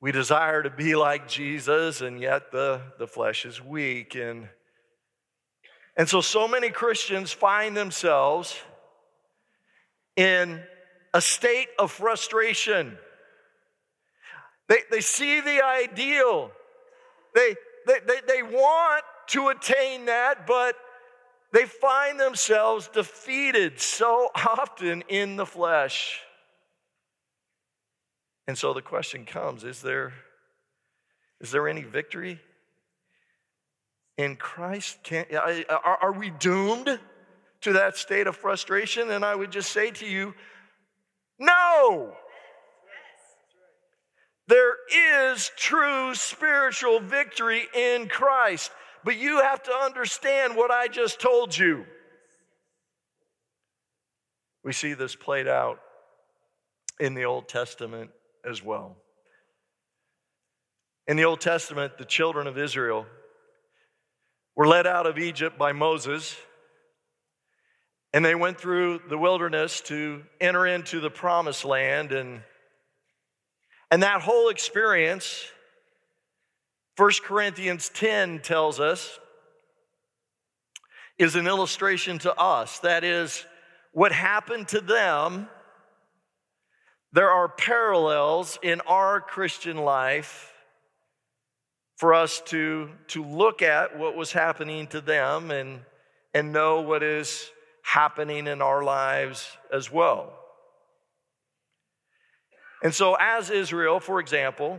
we 0.00 0.12
desire 0.12 0.62
to 0.62 0.70
be 0.70 0.94
like 0.94 1.26
Jesus, 1.26 2.00
and 2.00 2.20
yet 2.20 2.52
the, 2.52 2.82
the 2.98 3.06
flesh 3.06 3.46
is 3.46 3.62
weak. 3.62 4.14
And, 4.14 4.48
and 5.96 6.08
so, 6.08 6.20
so 6.20 6.46
many 6.46 6.70
Christians 6.70 7.32
find 7.32 7.76
themselves 7.76 8.56
in 10.16 10.62
a 11.14 11.20
state 11.20 11.68
of 11.78 11.90
frustration. 11.90 12.98
They, 14.68 14.78
they 14.90 15.00
see 15.00 15.40
the 15.40 15.64
ideal, 15.64 16.50
they, 17.34 17.54
they, 17.86 17.98
they, 18.06 18.20
they 18.26 18.42
want 18.42 19.04
to 19.28 19.48
attain 19.48 20.06
that, 20.06 20.46
but 20.46 20.76
they 21.52 21.64
find 21.64 22.20
themselves 22.20 22.88
defeated 22.88 23.80
so 23.80 24.28
often 24.34 25.04
in 25.08 25.36
the 25.36 25.46
flesh. 25.46 26.20
And 28.48 28.56
so 28.56 28.72
the 28.72 28.82
question 28.82 29.24
comes 29.24 29.64
is 29.64 29.82
there, 29.82 30.12
is 31.40 31.50
there 31.50 31.68
any 31.68 31.82
victory 31.82 32.40
in 34.16 34.36
Christ? 34.36 34.98
Can, 35.02 35.26
are, 35.34 35.98
are 36.02 36.12
we 36.12 36.30
doomed 36.30 36.98
to 37.62 37.72
that 37.72 37.96
state 37.96 38.26
of 38.26 38.36
frustration? 38.36 39.10
And 39.10 39.24
I 39.24 39.34
would 39.34 39.50
just 39.50 39.72
say 39.72 39.90
to 39.92 40.06
you, 40.06 40.34
No. 41.38 42.12
There 44.48 44.76
is 45.28 45.50
true 45.56 46.14
spiritual 46.14 47.00
victory 47.00 47.66
in 47.74 48.08
Christ, 48.08 48.70
but 49.02 49.16
you 49.16 49.42
have 49.42 49.64
to 49.64 49.72
understand 49.72 50.54
what 50.54 50.70
I 50.70 50.86
just 50.86 51.20
told 51.20 51.58
you. 51.58 51.84
We 54.62 54.72
see 54.72 54.94
this 54.94 55.16
played 55.16 55.48
out 55.48 55.80
in 57.00 57.14
the 57.14 57.24
Old 57.24 57.48
Testament 57.48 58.12
as 58.48 58.62
well. 58.62 58.96
In 61.06 61.16
the 61.16 61.24
Old 61.24 61.40
Testament, 61.40 61.98
the 61.98 62.04
children 62.04 62.46
of 62.46 62.58
Israel 62.58 63.06
were 64.54 64.66
led 64.66 64.86
out 64.86 65.06
of 65.06 65.18
Egypt 65.18 65.58
by 65.58 65.72
Moses, 65.72 66.36
and 68.12 68.24
they 68.24 68.34
went 68.34 68.58
through 68.58 69.00
the 69.08 69.18
wilderness 69.18 69.80
to 69.82 70.22
enter 70.40 70.66
into 70.66 71.00
the 71.00 71.10
promised 71.10 71.64
land. 71.64 72.12
And, 72.12 72.42
and 73.90 74.02
that 74.02 74.22
whole 74.22 74.48
experience, 74.48 75.44
1 76.96 77.10
Corinthians 77.22 77.90
10 77.90 78.40
tells 78.40 78.80
us, 78.80 79.18
is 81.18 81.36
an 81.36 81.46
illustration 81.46 82.18
to 82.20 82.34
us. 82.34 82.78
That 82.80 83.04
is, 83.04 83.44
what 83.92 84.12
happened 84.12 84.68
to 84.68 84.80
them, 84.82 85.48
there 87.16 87.30
are 87.30 87.48
parallels 87.48 88.58
in 88.62 88.82
our 88.82 89.22
Christian 89.22 89.78
life 89.78 90.52
for 91.96 92.12
us 92.12 92.42
to, 92.48 92.90
to 93.08 93.24
look 93.24 93.62
at 93.62 93.98
what 93.98 94.14
was 94.14 94.32
happening 94.32 94.86
to 94.88 95.00
them 95.00 95.50
and, 95.50 95.80
and 96.34 96.52
know 96.52 96.82
what 96.82 97.02
is 97.02 97.50
happening 97.82 98.46
in 98.46 98.60
our 98.60 98.84
lives 98.84 99.48
as 99.72 99.90
well. 99.90 100.30
And 102.82 102.94
so, 102.94 103.16
as 103.18 103.48
Israel, 103.48 103.98
for 103.98 104.20
example, 104.20 104.78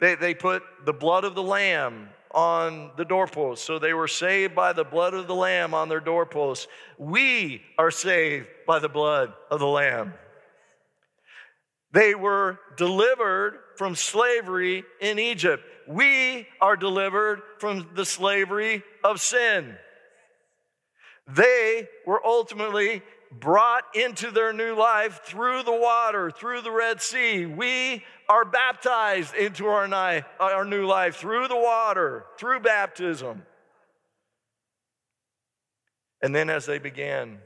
they, 0.00 0.14
they 0.14 0.32
put 0.32 0.62
the 0.86 0.94
blood 0.94 1.24
of 1.24 1.34
the 1.34 1.42
lamb 1.42 2.08
on 2.30 2.92
the 2.96 3.04
doorpost. 3.04 3.66
So 3.66 3.78
they 3.78 3.92
were 3.92 4.08
saved 4.08 4.54
by 4.54 4.72
the 4.72 4.84
blood 4.84 5.12
of 5.12 5.26
the 5.26 5.34
lamb 5.34 5.74
on 5.74 5.90
their 5.90 6.00
doorposts. 6.00 6.68
We 6.96 7.60
are 7.76 7.90
saved 7.90 8.46
by 8.66 8.78
the 8.78 8.88
blood 8.88 9.34
of 9.50 9.60
the 9.60 9.66
lamb. 9.66 10.14
They 11.92 12.14
were 12.14 12.58
delivered 12.76 13.58
from 13.76 13.96
slavery 13.96 14.84
in 15.00 15.18
Egypt. 15.18 15.64
We 15.88 16.46
are 16.60 16.76
delivered 16.76 17.42
from 17.58 17.90
the 17.94 18.04
slavery 18.04 18.84
of 19.02 19.20
sin. 19.20 19.76
They 21.26 21.88
were 22.06 22.24
ultimately 22.24 23.02
brought 23.32 23.84
into 23.94 24.30
their 24.30 24.52
new 24.52 24.74
life 24.74 25.20
through 25.24 25.62
the 25.62 25.72
water, 25.72 26.30
through 26.30 26.62
the 26.62 26.70
Red 26.70 27.00
Sea. 27.00 27.46
We 27.46 28.04
are 28.28 28.44
baptized 28.44 29.34
into 29.34 29.66
our, 29.66 29.86
new 30.64 30.86
life 30.86 31.16
through 31.16 31.48
the 31.48 31.56
water, 31.56 32.26
through 32.38 32.60
baptism. 32.60 33.42
And 36.22 36.34
then 36.34 36.50
as 36.50 36.66
they 36.66 36.78
began 36.78 37.38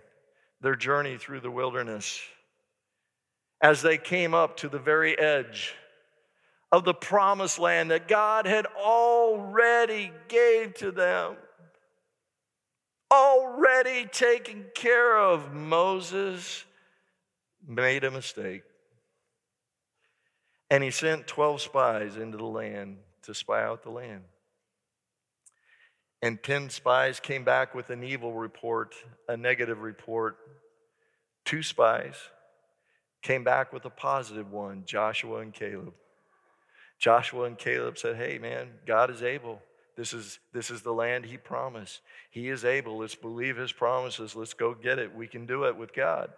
their 0.60 0.76
journey 0.76 1.16
through 1.18 1.40
the 1.40 1.50
wilderness, 1.50 2.20
as 3.64 3.80
they 3.80 3.96
came 3.96 4.34
up 4.34 4.58
to 4.58 4.68
the 4.68 4.78
very 4.78 5.18
edge 5.18 5.74
of 6.70 6.84
the 6.84 6.92
promised 6.92 7.58
land 7.58 7.90
that 7.90 8.06
God 8.06 8.44
had 8.44 8.66
already 8.66 10.12
gave 10.28 10.74
to 10.74 10.90
them, 10.90 11.36
already 13.10 14.04
taken 14.04 14.66
care 14.74 15.16
of, 15.16 15.54
Moses 15.54 16.66
made 17.66 18.04
a 18.04 18.10
mistake. 18.10 18.64
And 20.68 20.84
he 20.84 20.90
sent 20.90 21.26
12 21.26 21.62
spies 21.62 22.16
into 22.16 22.36
the 22.36 22.44
land 22.44 22.98
to 23.22 23.32
spy 23.32 23.64
out 23.64 23.82
the 23.82 23.90
land. 23.90 24.24
And 26.20 26.42
10 26.42 26.68
spies 26.68 27.18
came 27.18 27.44
back 27.44 27.74
with 27.74 27.88
an 27.88 28.04
evil 28.04 28.34
report, 28.34 28.94
a 29.26 29.38
negative 29.38 29.80
report. 29.80 30.36
Two 31.46 31.62
spies 31.62 32.16
came 33.24 33.42
back 33.42 33.72
with 33.72 33.84
a 33.86 33.90
positive 33.90 34.52
one 34.52 34.84
Joshua 34.86 35.40
and 35.40 35.52
Caleb. 35.52 35.94
Joshua 36.98 37.44
and 37.46 37.58
Caleb 37.58 37.98
said, 37.98 38.16
Hey, 38.16 38.38
man, 38.38 38.68
God 38.86 39.10
is 39.10 39.22
able. 39.22 39.60
This 39.96 40.12
is, 40.12 40.38
this 40.52 40.70
is 40.70 40.82
the 40.82 40.92
land 40.92 41.24
he 41.24 41.36
promised. 41.36 42.00
He 42.30 42.48
is 42.48 42.64
able. 42.64 42.98
Let's 42.98 43.14
believe 43.14 43.56
his 43.56 43.72
promises. 43.72 44.36
Let's 44.36 44.54
go 44.54 44.74
get 44.74 44.98
it. 44.98 45.14
We 45.14 45.26
can 45.26 45.46
do 45.46 45.64
it 45.64 45.76
with 45.76 45.94
God. 45.94 46.30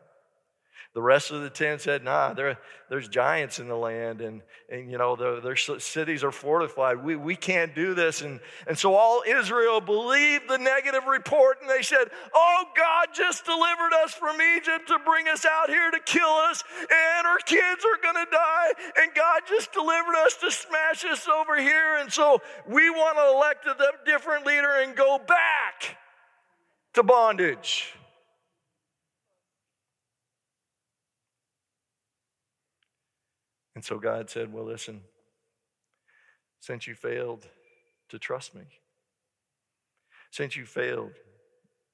The 0.96 1.02
rest 1.02 1.30
of 1.30 1.42
the 1.42 1.50
ten 1.50 1.78
said, 1.78 2.04
nah, 2.04 2.32
there, 2.32 2.58
there's 2.88 3.06
giants 3.06 3.58
in 3.58 3.68
the 3.68 3.76
land, 3.76 4.22
and, 4.22 4.40
and 4.70 4.90
you 4.90 4.96
know, 4.96 5.14
the, 5.14 5.40
their 5.40 5.56
cities 5.56 6.24
are 6.24 6.32
fortified. 6.32 7.04
We, 7.04 7.16
we 7.16 7.36
can't 7.36 7.74
do 7.74 7.92
this. 7.92 8.22
And, 8.22 8.40
and 8.66 8.78
so 8.78 8.94
all 8.94 9.22
Israel 9.26 9.82
believed 9.82 10.48
the 10.48 10.56
negative 10.56 11.04
report, 11.06 11.58
and 11.60 11.68
they 11.68 11.82
said, 11.82 12.08
Oh, 12.34 12.64
God 12.74 13.08
just 13.12 13.44
delivered 13.44 13.92
us 14.02 14.14
from 14.14 14.40
Egypt 14.56 14.88
to 14.88 14.98
bring 15.04 15.28
us 15.28 15.44
out 15.44 15.68
here 15.68 15.90
to 15.90 16.00
kill 16.00 16.32
us, 16.48 16.64
and 16.80 17.26
our 17.26 17.40
kids 17.40 17.84
are 17.84 18.02
going 18.02 18.24
to 18.24 18.30
die, 18.30 18.72
and 19.02 19.14
God 19.14 19.42
just 19.46 19.72
delivered 19.72 20.16
us 20.24 20.36
to 20.36 20.50
smash 20.50 21.04
us 21.04 21.28
over 21.28 21.60
here. 21.60 21.98
And 21.98 22.10
so 22.10 22.40
we 22.66 22.88
want 22.88 23.18
to 23.18 23.36
elect 23.36 23.66
a 23.66 24.10
different 24.10 24.46
leader 24.46 24.80
and 24.82 24.96
go 24.96 25.18
back 25.18 25.98
to 26.94 27.02
bondage. 27.02 27.92
And 33.76 33.84
so 33.84 33.98
God 33.98 34.30
said, 34.30 34.52
Well, 34.52 34.64
listen, 34.64 35.02
since 36.60 36.86
you 36.86 36.94
failed 36.94 37.46
to 38.08 38.18
trust 38.18 38.54
me, 38.54 38.62
since 40.30 40.56
you 40.56 40.64
failed 40.64 41.12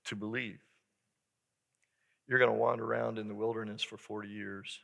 to 0.07 0.17
believe, 0.17 0.61
you're 2.29 2.39
going 2.39 2.53
to 2.53 2.57
wander 2.57 2.85
around 2.85 3.19
in 3.19 3.27
the 3.27 3.35
wilderness 3.35 3.83
for 3.83 3.97
40 3.97 4.29
years. 4.29 4.79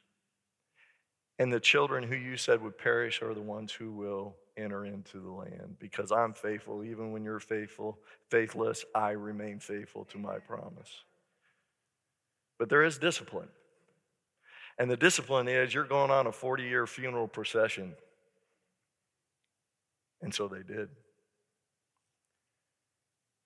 And 1.38 1.52
the 1.52 1.60
children 1.60 2.02
who 2.02 2.16
you 2.16 2.36
said 2.36 2.60
would 2.62 2.76
perish 2.76 3.22
are 3.22 3.32
the 3.32 3.40
ones 3.40 3.70
who 3.70 3.92
will 3.92 4.34
enter 4.56 4.84
into 4.84 5.20
the 5.20 5.30
land 5.30 5.76
because 5.78 6.10
I'm 6.10 6.32
faithful. 6.32 6.82
Even 6.82 7.12
when 7.12 7.22
you're 7.22 7.38
faithful, 7.38 8.00
faithless, 8.28 8.84
I 8.92 9.10
remain 9.10 9.60
faithful 9.60 10.04
to 10.06 10.18
my 10.18 10.40
promise. 10.40 11.04
But 12.58 12.68
there 12.68 12.82
is 12.82 12.98
discipline. 12.98 13.50
And 14.78 14.90
the 14.90 14.96
discipline 14.96 15.48
is 15.48 15.74
you're 15.74 15.84
going 15.84 16.10
on 16.10 16.26
a 16.26 16.32
40 16.32 16.62
year 16.62 16.86
funeral 16.86 17.28
procession. 17.28 17.94
And 20.22 20.34
so 20.34 20.48
they 20.48 20.62
did. 20.62 20.88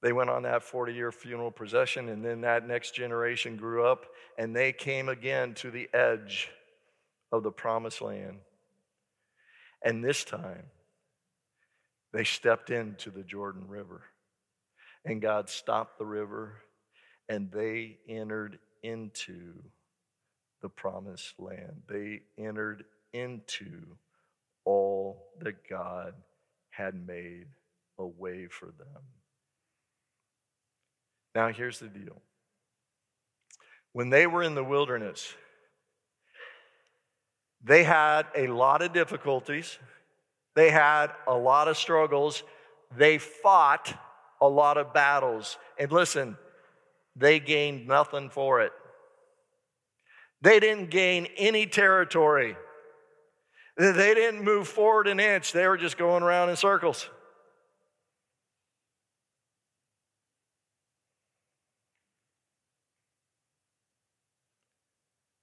They 0.03 0.13
went 0.13 0.31
on 0.31 0.43
that 0.43 0.65
40 0.65 0.93
year 0.93 1.13
funeral 1.13 1.53
procession, 1.53 2.09
and 2.09 2.25
then 2.25 2.41
that 2.41 2.67
next 2.67 2.95
generation 2.95 3.57
grew 3.57 3.87
up, 3.87 4.07
and 4.37 4.55
they 4.55 4.73
came 4.73 5.09
again 5.09 5.55
to 5.55 5.71
the 5.71 5.89
edge 5.95 6.51
of 7.31 7.45
the 7.45 7.53
promised 7.53 8.03
land. 8.03 8.39
And 9.85 10.05
this 10.05 10.25
time, 10.25 10.65
they 12.13 12.25
stepped 12.25 12.71
into 12.71 13.11
the 13.11 13.23
Jordan 13.23 13.69
River. 13.69 14.03
And 15.05 15.21
God 15.21 15.49
stopped 15.49 15.99
the 15.99 16.07
river, 16.07 16.63
and 17.29 17.51
they 17.51 17.99
entered 18.09 18.59
into 18.83 19.55
the 20.63 20.69
promised 20.69 21.35
land. 21.39 21.83
They 21.89 22.23
entered 22.39 22.85
into 23.13 23.97
all 24.65 25.27
that 25.41 25.69
God 25.69 26.15
had 26.71 27.07
made 27.07 27.47
a 27.99 28.07
way 28.07 28.47
for 28.47 28.67
them. 28.67 29.03
Now, 31.35 31.49
here's 31.49 31.79
the 31.79 31.89
deal. 31.89 32.23
When 33.93 34.11
they 34.11 34.27
were 34.27 34.43
in 34.43 34.55
the 34.55 34.65
wilderness, 34.65 35.35
they 37.63 37.85
had 37.85 38.27
a 38.37 38.47
lot 38.49 38.83
of 38.83 38.93
difficulties, 38.93 39.79
they 40.55 40.71
had 40.71 41.09
a 41.27 41.35
lot 41.35 41.69
of 41.69 41.77
struggles, 41.77 42.43
they 42.97 43.19
fought 43.19 43.95
a 44.41 44.49
lot 44.49 44.77
of 44.77 44.93
battles. 44.93 45.59
And 45.79 45.93
listen, 45.93 46.37
they 47.17 47.41
gained 47.41 47.87
nothing 47.87 48.31
for 48.31 48.61
it. 48.63 48.73
They 50.43 50.59
didn't 50.59 50.91
gain 50.91 51.29
any 51.37 51.67
territory. 51.67 52.57
They 53.77 54.13
didn't 54.15 54.43
move 54.43 54.67
forward 54.69 55.07
an 55.07 55.21
inch. 55.21 55.53
They 55.53 55.67
were 55.67 55.77
just 55.79 55.97
going 55.97 56.23
around 56.23 56.51
in 56.51 56.57
circles. 56.57 57.09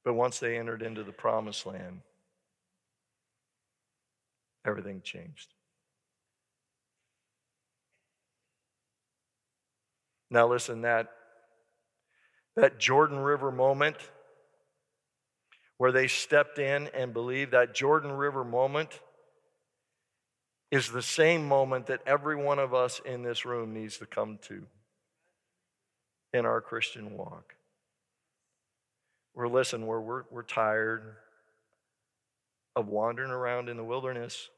But 0.04 0.16
once 0.16 0.40
they 0.40 0.58
entered 0.58 0.82
into 0.82 1.04
the 1.04 1.12
promised 1.12 1.66
land, 1.66 2.02
everything 4.66 5.02
changed. 5.02 5.54
Now, 10.30 10.48
listen, 10.48 10.82
that, 10.82 11.08
that 12.56 12.80
Jordan 12.80 13.20
River 13.20 13.52
moment 13.52 13.98
where 15.80 15.94
they 15.94 16.08
stepped 16.08 16.60
in 16.60 16.90
and 16.94 17.14
believed 17.14 17.54
that 17.54 17.74
Jordan 17.74 18.12
River 18.12 18.44
moment 18.44 19.00
is 20.72 20.92
the 20.92 21.02
same 21.02 21.48
moment 21.48 21.88
that 21.88 22.02
every 22.06 22.36
one 22.36 22.60
of 22.60 22.74
us 22.74 23.00
in 23.06 23.24
this 23.24 23.46
room 23.46 23.74
needs 23.74 23.98
to 23.98 24.06
come 24.06 24.38
to 24.42 24.68
in 26.34 26.46
our 26.46 26.60
Christian 26.60 27.16
walk. 27.16 27.56
We're 29.34 29.48
listen, 29.48 29.88
we're, 29.88 30.02
we're, 30.02 30.24
we're 30.30 30.44
tired 30.44 31.16
of 32.76 32.90
wandering 32.90 33.32
around 33.32 33.70
in 33.70 33.78
the 33.78 33.84
wilderness. 33.84 34.50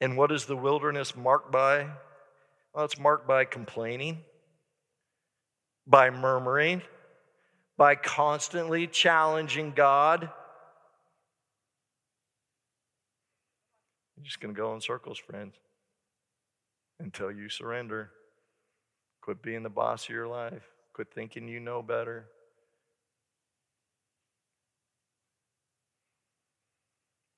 And 0.00 0.16
what 0.16 0.32
is 0.32 0.46
the 0.46 0.56
wilderness 0.56 1.14
marked 1.14 1.52
by? 1.52 1.86
Well, 2.72 2.86
it's 2.86 2.98
marked 2.98 3.28
by 3.28 3.44
complaining, 3.44 4.20
by 5.86 6.10
murmuring, 6.10 6.82
by 7.76 7.94
constantly 7.94 8.86
challenging 8.86 9.72
God. 9.72 10.30
You're 14.16 14.24
just 14.24 14.40
going 14.40 14.54
to 14.54 14.58
go 14.58 14.74
in 14.74 14.80
circles, 14.80 15.18
friends, 15.18 15.54
until 16.98 17.30
you 17.30 17.48
surrender. 17.48 18.10
Quit 19.20 19.42
being 19.42 19.62
the 19.62 19.68
boss 19.70 20.04
of 20.04 20.10
your 20.10 20.26
life. 20.26 20.62
Quit 20.94 21.08
thinking 21.14 21.48
you 21.48 21.60
know 21.60 21.82
better. 21.82 22.26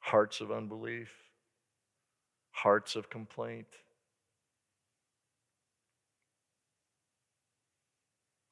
Hearts 0.00 0.40
of 0.40 0.50
unbelief, 0.50 1.10
hearts 2.52 2.96
of 2.96 3.10
complaint. 3.10 3.66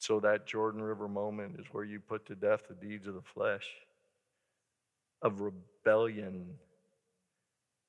So, 0.07 0.21
that 0.21 0.47
Jordan 0.47 0.81
River 0.81 1.09
moment 1.09 1.57
is 1.59 1.67
where 1.73 1.83
you 1.83 1.99
put 1.99 2.27
to 2.27 2.37
death 2.37 2.69
the 2.69 2.77
deeds 2.77 3.09
of 3.09 3.15
the 3.15 3.23
flesh, 3.23 3.67
of 5.21 5.41
rebellion, 5.41 6.47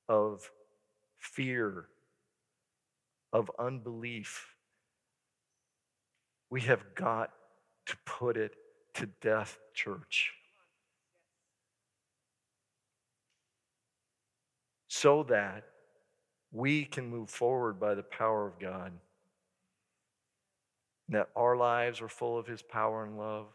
of 0.08 0.50
fear, 1.16 1.84
of 3.32 3.52
unbelief. 3.56 4.52
We 6.50 6.60
have 6.62 6.82
got 6.96 7.30
to 7.86 7.96
put 8.04 8.36
it 8.36 8.56
to 8.94 9.06
death, 9.20 9.56
church. 9.72 10.32
So 14.88 15.22
that 15.28 15.62
we 16.50 16.84
can 16.84 17.08
move 17.08 17.30
forward 17.30 17.78
by 17.78 17.94
the 17.94 18.02
power 18.02 18.44
of 18.48 18.58
God. 18.58 18.90
That 21.08 21.28
our 21.36 21.56
lives 21.56 22.00
are 22.00 22.08
full 22.08 22.38
of 22.38 22.46
His 22.46 22.62
power 22.62 23.04
and 23.04 23.18
love, 23.18 23.46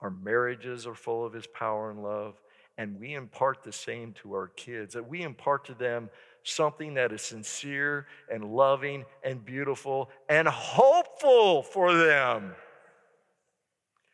our 0.00 0.10
marriages 0.10 0.86
are 0.86 0.94
full 0.94 1.24
of 1.24 1.32
His 1.32 1.46
power 1.46 1.90
and 1.90 2.02
love, 2.02 2.40
and 2.76 2.98
we 2.98 3.14
impart 3.14 3.62
the 3.62 3.72
same 3.72 4.12
to 4.22 4.32
our 4.32 4.48
kids, 4.48 4.94
that 4.94 5.08
we 5.08 5.22
impart 5.22 5.64
to 5.66 5.74
them 5.74 6.10
something 6.44 6.94
that 6.94 7.12
is 7.12 7.22
sincere 7.22 8.06
and 8.32 8.44
loving 8.44 9.04
and 9.22 9.44
beautiful 9.44 10.10
and 10.28 10.48
hopeful 10.48 11.62
for 11.62 11.94
them. 11.94 12.52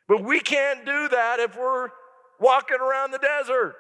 But 0.09 0.23
we 0.23 0.41
can't 0.41 0.85
do 0.85 1.09
that 1.09 1.41
if 1.41 1.57
we're 1.57 1.89
walking 2.41 2.79
around 2.81 3.13
the 3.13 3.19
desert 3.19 3.77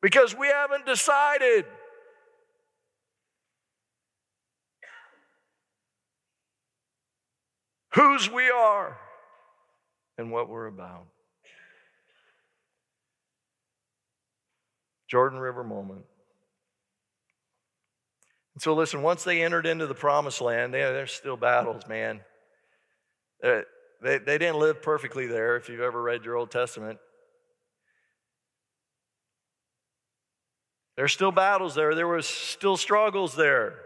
because 0.00 0.34
we 0.36 0.48
haven't 0.48 0.86
decided. 0.86 1.64
Whose 7.96 8.30
we 8.30 8.50
are 8.50 8.98
and 10.18 10.30
what 10.30 10.50
we're 10.50 10.66
about. 10.66 11.06
Jordan 15.08 15.38
River 15.38 15.64
moment. 15.64 16.04
And 18.54 18.62
so, 18.62 18.74
listen, 18.74 19.00
once 19.00 19.24
they 19.24 19.42
entered 19.42 19.64
into 19.64 19.86
the 19.86 19.94
promised 19.94 20.42
land, 20.42 20.74
they, 20.74 20.80
there's 20.80 21.12
still 21.12 21.38
battles, 21.38 21.86
man. 21.88 22.20
They, 23.40 23.62
they, 24.02 24.18
they 24.18 24.36
didn't 24.36 24.58
live 24.58 24.82
perfectly 24.82 25.26
there, 25.26 25.56
if 25.56 25.70
you've 25.70 25.80
ever 25.80 26.02
read 26.02 26.22
your 26.22 26.36
Old 26.36 26.50
Testament. 26.50 26.98
There's 30.98 31.14
still 31.14 31.32
battles 31.32 31.74
there, 31.74 31.94
there 31.94 32.06
was 32.06 32.26
still 32.26 32.76
struggles 32.76 33.34
there. 33.36 33.85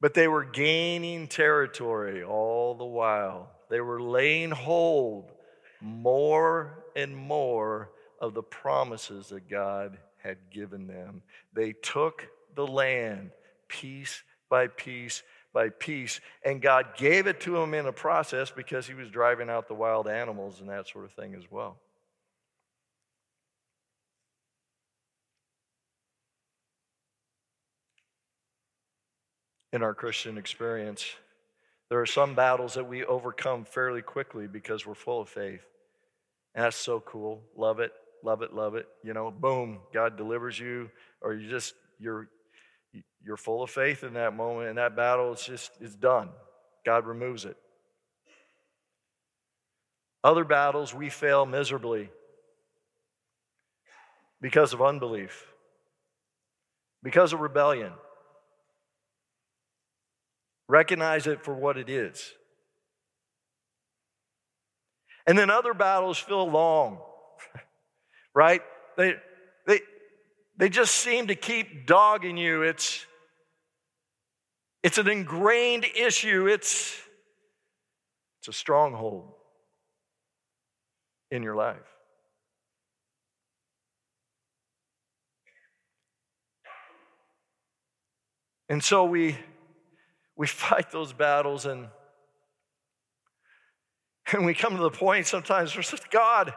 But 0.00 0.14
they 0.14 0.28
were 0.28 0.44
gaining 0.44 1.26
territory 1.26 2.22
all 2.22 2.74
the 2.74 2.84
while. 2.84 3.50
They 3.68 3.80
were 3.80 4.00
laying 4.00 4.50
hold 4.50 5.32
more 5.80 6.84
and 6.94 7.16
more 7.16 7.90
of 8.20 8.34
the 8.34 8.42
promises 8.42 9.28
that 9.28 9.48
God 9.48 9.98
had 10.18 10.38
given 10.50 10.86
them. 10.86 11.22
They 11.52 11.72
took 11.72 12.28
the 12.54 12.66
land 12.66 13.30
piece 13.68 14.22
by 14.48 14.68
piece 14.68 15.22
by 15.52 15.70
piece, 15.70 16.20
and 16.44 16.60
God 16.60 16.96
gave 16.96 17.26
it 17.26 17.40
to 17.40 17.52
them 17.52 17.74
in 17.74 17.86
a 17.86 17.92
process 17.92 18.50
because 18.50 18.86
He 18.86 18.94
was 18.94 19.10
driving 19.10 19.48
out 19.48 19.66
the 19.66 19.74
wild 19.74 20.08
animals 20.08 20.60
and 20.60 20.68
that 20.68 20.88
sort 20.88 21.04
of 21.04 21.12
thing 21.12 21.34
as 21.34 21.50
well. 21.50 21.78
In 29.72 29.82
our 29.82 29.94
Christian 29.94 30.38
experience, 30.38 31.04
there 31.90 32.00
are 32.00 32.06
some 32.06 32.34
battles 32.34 32.74
that 32.74 32.88
we 32.88 33.04
overcome 33.04 33.64
fairly 33.64 34.02
quickly 34.02 34.46
because 34.46 34.86
we're 34.86 34.94
full 34.94 35.20
of 35.20 35.28
faith. 35.28 35.64
And 36.54 36.64
that's 36.64 36.76
so 36.76 37.00
cool. 37.00 37.42
Love 37.56 37.80
it 37.80 37.92
love 38.22 38.42
it, 38.42 38.52
love 38.54 38.74
it. 38.74 38.86
You 39.02 39.14
know, 39.14 39.30
boom, 39.30 39.78
God 39.92 40.16
delivers 40.16 40.58
you, 40.58 40.90
or 41.20 41.34
you 41.34 41.48
just 41.48 41.74
you're 41.98 42.28
you're 43.22 43.36
full 43.36 43.62
of 43.62 43.70
faith 43.70 44.04
in 44.04 44.14
that 44.14 44.34
moment, 44.34 44.70
and 44.70 44.78
that 44.78 44.96
battle 44.96 45.32
is 45.32 45.42
just 45.42 45.72
it's 45.80 45.94
done. 45.94 46.30
God 46.84 47.06
removes 47.06 47.44
it. 47.44 47.56
Other 50.24 50.44
battles 50.44 50.94
we 50.94 51.10
fail 51.10 51.46
miserably 51.46 52.10
because 54.40 54.72
of 54.72 54.82
unbelief, 54.82 55.46
because 57.02 57.32
of 57.32 57.40
rebellion. 57.40 57.92
Recognize 60.68 61.26
it 61.26 61.42
for 61.42 61.54
what 61.54 61.78
it 61.78 61.88
is. 61.88 62.32
And 65.26 65.36
then 65.36 65.50
other 65.50 65.74
battles 65.74 66.18
feel 66.18 66.48
long 66.48 67.00
right? 68.34 68.62
They, 68.96 69.14
they, 69.66 69.80
they 70.56 70.68
just 70.68 70.94
seem 70.94 71.28
to 71.28 71.34
keep 71.34 71.86
dogging 71.86 72.36
you. 72.36 72.62
It's, 72.62 73.04
it's 74.82 74.98
an 74.98 75.08
ingrained 75.08 75.84
issue, 75.96 76.46
it's, 76.46 76.96
it's 78.40 78.48
a 78.48 78.52
stronghold 78.52 79.32
in 81.30 81.42
your 81.42 81.56
life. 81.56 81.76
And 88.68 88.84
so 88.84 89.04
we, 89.04 89.36
we 90.38 90.46
fight 90.46 90.92
those 90.92 91.12
battles 91.12 91.66
and, 91.66 91.88
and 94.32 94.46
we 94.46 94.54
come 94.54 94.76
to 94.76 94.82
the 94.82 94.90
point 94.90 95.26
sometimes 95.26 95.74
where 95.74 95.84
God, 96.10 96.54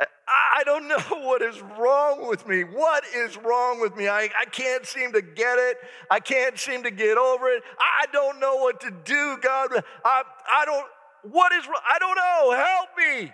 I 0.00 0.64
don't 0.64 0.88
know 0.88 0.98
what 1.10 1.42
is 1.42 1.60
wrong 1.78 2.26
with 2.26 2.48
me. 2.48 2.62
What 2.62 3.04
is 3.14 3.36
wrong 3.36 3.82
with 3.82 3.94
me? 3.96 4.08
I, 4.08 4.30
I 4.40 4.46
can't 4.46 4.86
seem 4.86 5.12
to 5.12 5.20
get 5.20 5.58
it. 5.58 5.76
I 6.10 6.20
can't 6.20 6.58
seem 6.58 6.84
to 6.84 6.90
get 6.90 7.18
over 7.18 7.48
it. 7.48 7.62
I 7.78 8.06
don't 8.12 8.40
know 8.40 8.56
what 8.56 8.80
to 8.80 8.90
do, 8.90 9.36
God. 9.42 9.84
I, 10.02 10.22
I 10.50 10.64
don't, 10.64 10.86
what 11.30 11.52
is, 11.52 11.64
I 11.66 11.98
don't 11.98 12.16
know. 12.16 12.56
Help 12.56 12.88
me. 12.96 13.32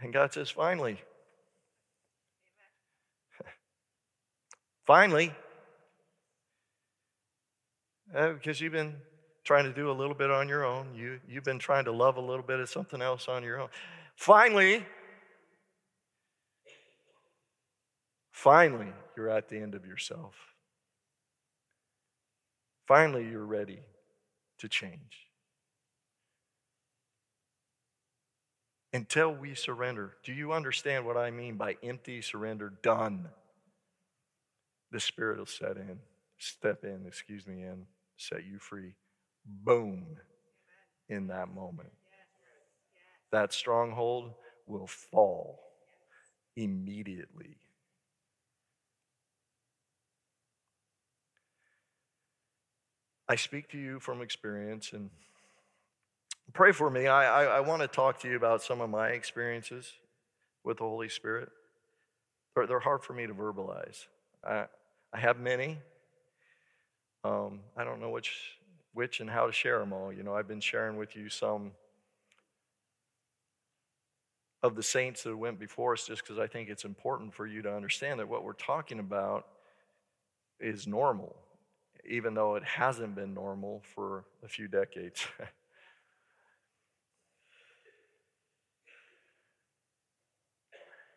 And 0.00 0.12
God 0.12 0.34
says, 0.34 0.50
finally, 0.50 1.00
finally, 4.88 5.30
uh, 8.16 8.32
because 8.32 8.58
you've 8.58 8.72
been 8.72 8.94
trying 9.44 9.64
to 9.64 9.72
do 9.74 9.90
a 9.90 9.92
little 9.92 10.14
bit 10.14 10.30
on 10.30 10.48
your 10.48 10.64
own. 10.64 10.94
You, 10.94 11.20
you've 11.28 11.44
been 11.44 11.58
trying 11.58 11.84
to 11.84 11.92
love 11.92 12.16
a 12.16 12.22
little 12.22 12.42
bit 12.42 12.58
of 12.58 12.70
something 12.70 13.02
else 13.02 13.28
on 13.28 13.42
your 13.42 13.60
own. 13.60 13.68
Finally, 14.16 14.86
finally, 18.32 18.90
you're 19.14 19.28
at 19.28 19.50
the 19.50 19.58
end 19.58 19.74
of 19.74 19.84
yourself. 19.84 20.34
Finally, 22.86 23.28
you're 23.28 23.44
ready 23.44 23.80
to 24.56 24.68
change. 24.70 25.28
Until 28.94 29.34
we 29.34 29.54
surrender. 29.54 30.14
Do 30.24 30.32
you 30.32 30.54
understand 30.54 31.04
what 31.04 31.18
I 31.18 31.30
mean 31.30 31.56
by 31.56 31.76
empty 31.82 32.22
surrender? 32.22 32.72
Done. 32.82 33.28
The 34.90 35.00
Spirit 35.00 35.38
will 35.38 35.46
set 35.46 35.76
in 35.76 35.98
step 36.38 36.84
in, 36.84 37.04
excuse 37.06 37.46
me, 37.46 37.62
and 37.62 37.84
set 38.16 38.44
you 38.44 38.58
free. 38.58 38.94
Boom, 39.44 40.06
in 41.08 41.26
that 41.28 41.48
moment. 41.48 41.90
That 43.30 43.52
stronghold 43.52 44.32
will 44.66 44.86
fall 44.86 45.60
immediately. 46.56 47.56
I 53.28 53.36
speak 53.36 53.68
to 53.70 53.78
you 53.78 54.00
from 54.00 54.22
experience 54.22 54.92
and 54.94 55.10
pray 56.54 56.72
for 56.72 56.88
me. 56.88 57.06
I, 57.06 57.44
I, 57.44 57.56
I 57.58 57.60
want 57.60 57.82
to 57.82 57.88
talk 57.88 58.20
to 58.20 58.28
you 58.28 58.36
about 58.36 58.62
some 58.62 58.80
of 58.80 58.88
my 58.88 59.08
experiences 59.08 59.92
with 60.64 60.78
the 60.78 60.84
Holy 60.84 61.10
Spirit. 61.10 61.50
They're, 62.54 62.66
they're 62.66 62.80
hard 62.80 63.02
for 63.02 63.12
me 63.12 63.26
to 63.26 63.34
verbalize. 63.34 64.06
I, 64.42 64.66
I 65.12 65.18
have 65.18 65.38
many. 65.40 65.78
Um, 67.24 67.60
I 67.76 67.84
don't 67.84 68.00
know 68.00 68.10
which, 68.10 68.58
which 68.92 69.20
and 69.20 69.30
how 69.30 69.46
to 69.46 69.52
share 69.52 69.78
them 69.78 69.92
all. 69.92 70.12
You 70.12 70.22
know, 70.22 70.34
I've 70.34 70.48
been 70.48 70.60
sharing 70.60 70.96
with 70.96 71.16
you 71.16 71.28
some 71.28 71.72
of 74.62 74.76
the 74.76 74.82
saints 74.82 75.22
that 75.22 75.36
went 75.36 75.58
before 75.58 75.92
us 75.94 76.06
just 76.06 76.22
because 76.22 76.38
I 76.38 76.46
think 76.46 76.68
it's 76.68 76.84
important 76.84 77.32
for 77.32 77.46
you 77.46 77.62
to 77.62 77.74
understand 77.74 78.20
that 78.20 78.28
what 78.28 78.44
we're 78.44 78.52
talking 78.52 78.98
about 78.98 79.46
is 80.60 80.86
normal, 80.86 81.36
even 82.08 82.34
though 82.34 82.56
it 82.56 82.64
hasn't 82.64 83.14
been 83.14 83.32
normal 83.34 83.82
for 83.94 84.24
a 84.44 84.48
few 84.48 84.68
decades. 84.68 85.24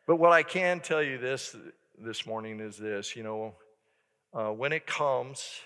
but 0.07 0.15
what 0.17 0.31
I 0.31 0.43
can 0.43 0.79
tell 0.79 1.01
you 1.01 1.17
this 1.17 1.55
this 1.99 2.25
morning 2.25 2.59
is 2.59 2.77
this 2.77 3.15
you 3.15 3.23
know, 3.23 3.55
uh, 4.33 4.49
when 4.49 4.71
it 4.71 4.85
comes 4.85 5.61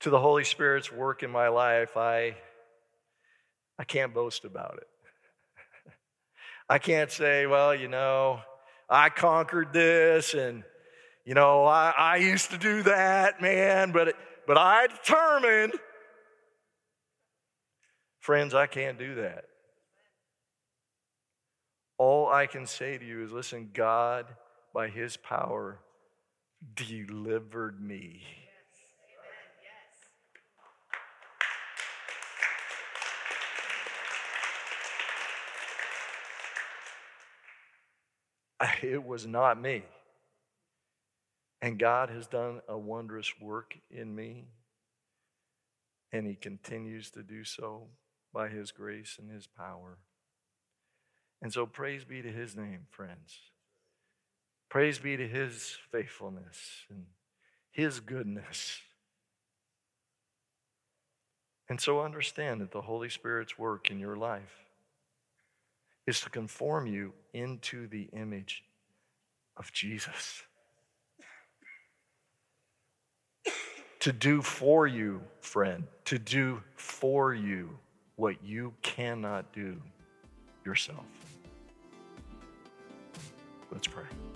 to 0.00 0.10
the 0.10 0.18
Holy 0.18 0.44
Spirit's 0.44 0.90
work 0.90 1.22
in 1.22 1.30
my 1.30 1.48
life, 1.48 1.96
I, 1.96 2.36
I 3.78 3.84
can't 3.84 4.14
boast 4.14 4.44
about 4.44 4.78
it. 4.78 5.92
I 6.68 6.78
can't 6.78 7.10
say, 7.10 7.46
well, 7.46 7.74
you 7.74 7.88
know, 7.88 8.40
I 8.88 9.10
conquered 9.10 9.72
this 9.72 10.34
and, 10.34 10.64
you 11.24 11.34
know, 11.34 11.64
I, 11.64 11.94
I 11.96 12.16
used 12.16 12.50
to 12.50 12.58
do 12.58 12.82
that, 12.84 13.40
man, 13.40 13.92
but, 13.92 14.16
but 14.46 14.58
I 14.58 14.86
determined. 14.88 15.74
Friends, 18.18 18.54
I 18.54 18.66
can't 18.66 18.98
do 18.98 19.16
that. 19.16 19.44
All 21.98 22.28
I 22.28 22.46
can 22.46 22.66
say 22.66 22.96
to 22.96 23.04
you 23.04 23.22
is 23.22 23.30
listen, 23.30 23.70
God, 23.74 24.26
by 24.72 24.88
his 24.88 25.16
power, 25.18 25.78
delivered 26.74 27.80
me. 27.80 28.22
it 38.82 39.04
was 39.04 39.26
not 39.26 39.60
me. 39.60 39.82
And 41.62 41.78
God 41.78 42.08
has 42.10 42.26
done 42.26 42.60
a 42.68 42.78
wondrous 42.78 43.32
work 43.40 43.76
in 43.90 44.14
me, 44.14 44.46
and 46.12 46.26
He 46.26 46.34
continues 46.34 47.10
to 47.10 47.22
do 47.22 47.44
so 47.44 47.88
by 48.32 48.48
His 48.48 48.72
grace 48.72 49.18
and 49.20 49.30
His 49.30 49.46
power. 49.46 49.98
And 51.42 51.52
so, 51.52 51.66
praise 51.66 52.04
be 52.04 52.22
to 52.22 52.32
His 52.32 52.56
name, 52.56 52.86
friends. 52.90 53.49
Praise 54.70 55.00
be 55.00 55.16
to 55.16 55.26
His 55.26 55.76
faithfulness 55.90 56.84
and 56.88 57.04
His 57.72 58.00
goodness. 58.00 58.78
And 61.68 61.80
so, 61.80 62.00
understand 62.00 62.60
that 62.60 62.72
the 62.72 62.80
Holy 62.80 63.08
Spirit's 63.08 63.58
work 63.58 63.90
in 63.90 63.98
your 63.98 64.16
life 64.16 64.64
is 66.06 66.20
to 66.22 66.30
conform 66.30 66.86
you 66.86 67.12
into 67.32 67.86
the 67.88 68.08
image 68.12 68.64
of 69.56 69.72
Jesus. 69.72 70.42
to 74.00 74.12
do 74.12 74.40
for 74.40 74.86
you, 74.86 75.20
friend, 75.40 75.84
to 76.06 76.18
do 76.18 76.62
for 76.74 77.34
you 77.34 77.78
what 78.16 78.42
you 78.42 78.72
cannot 78.82 79.52
do 79.52 79.80
yourself. 80.64 81.04
Let's 83.70 83.86
pray. 83.86 84.29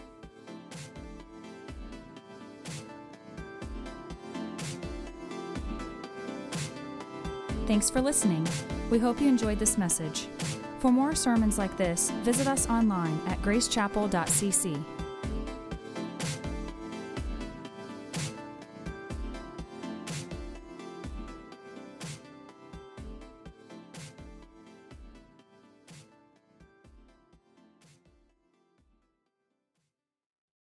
Thanks 7.66 7.88
for 7.88 8.02
listening. 8.02 8.46
We 8.90 8.98
hope 8.98 9.20
you 9.20 9.28
enjoyed 9.28 9.58
this 9.58 9.78
message. 9.78 10.26
For 10.80 10.92
more 10.92 11.14
sermons 11.14 11.56
like 11.56 11.76
this, 11.78 12.10
visit 12.22 12.46
us 12.46 12.68
online 12.68 13.18
at 13.26 13.40
gracechapel.cc 13.40 14.93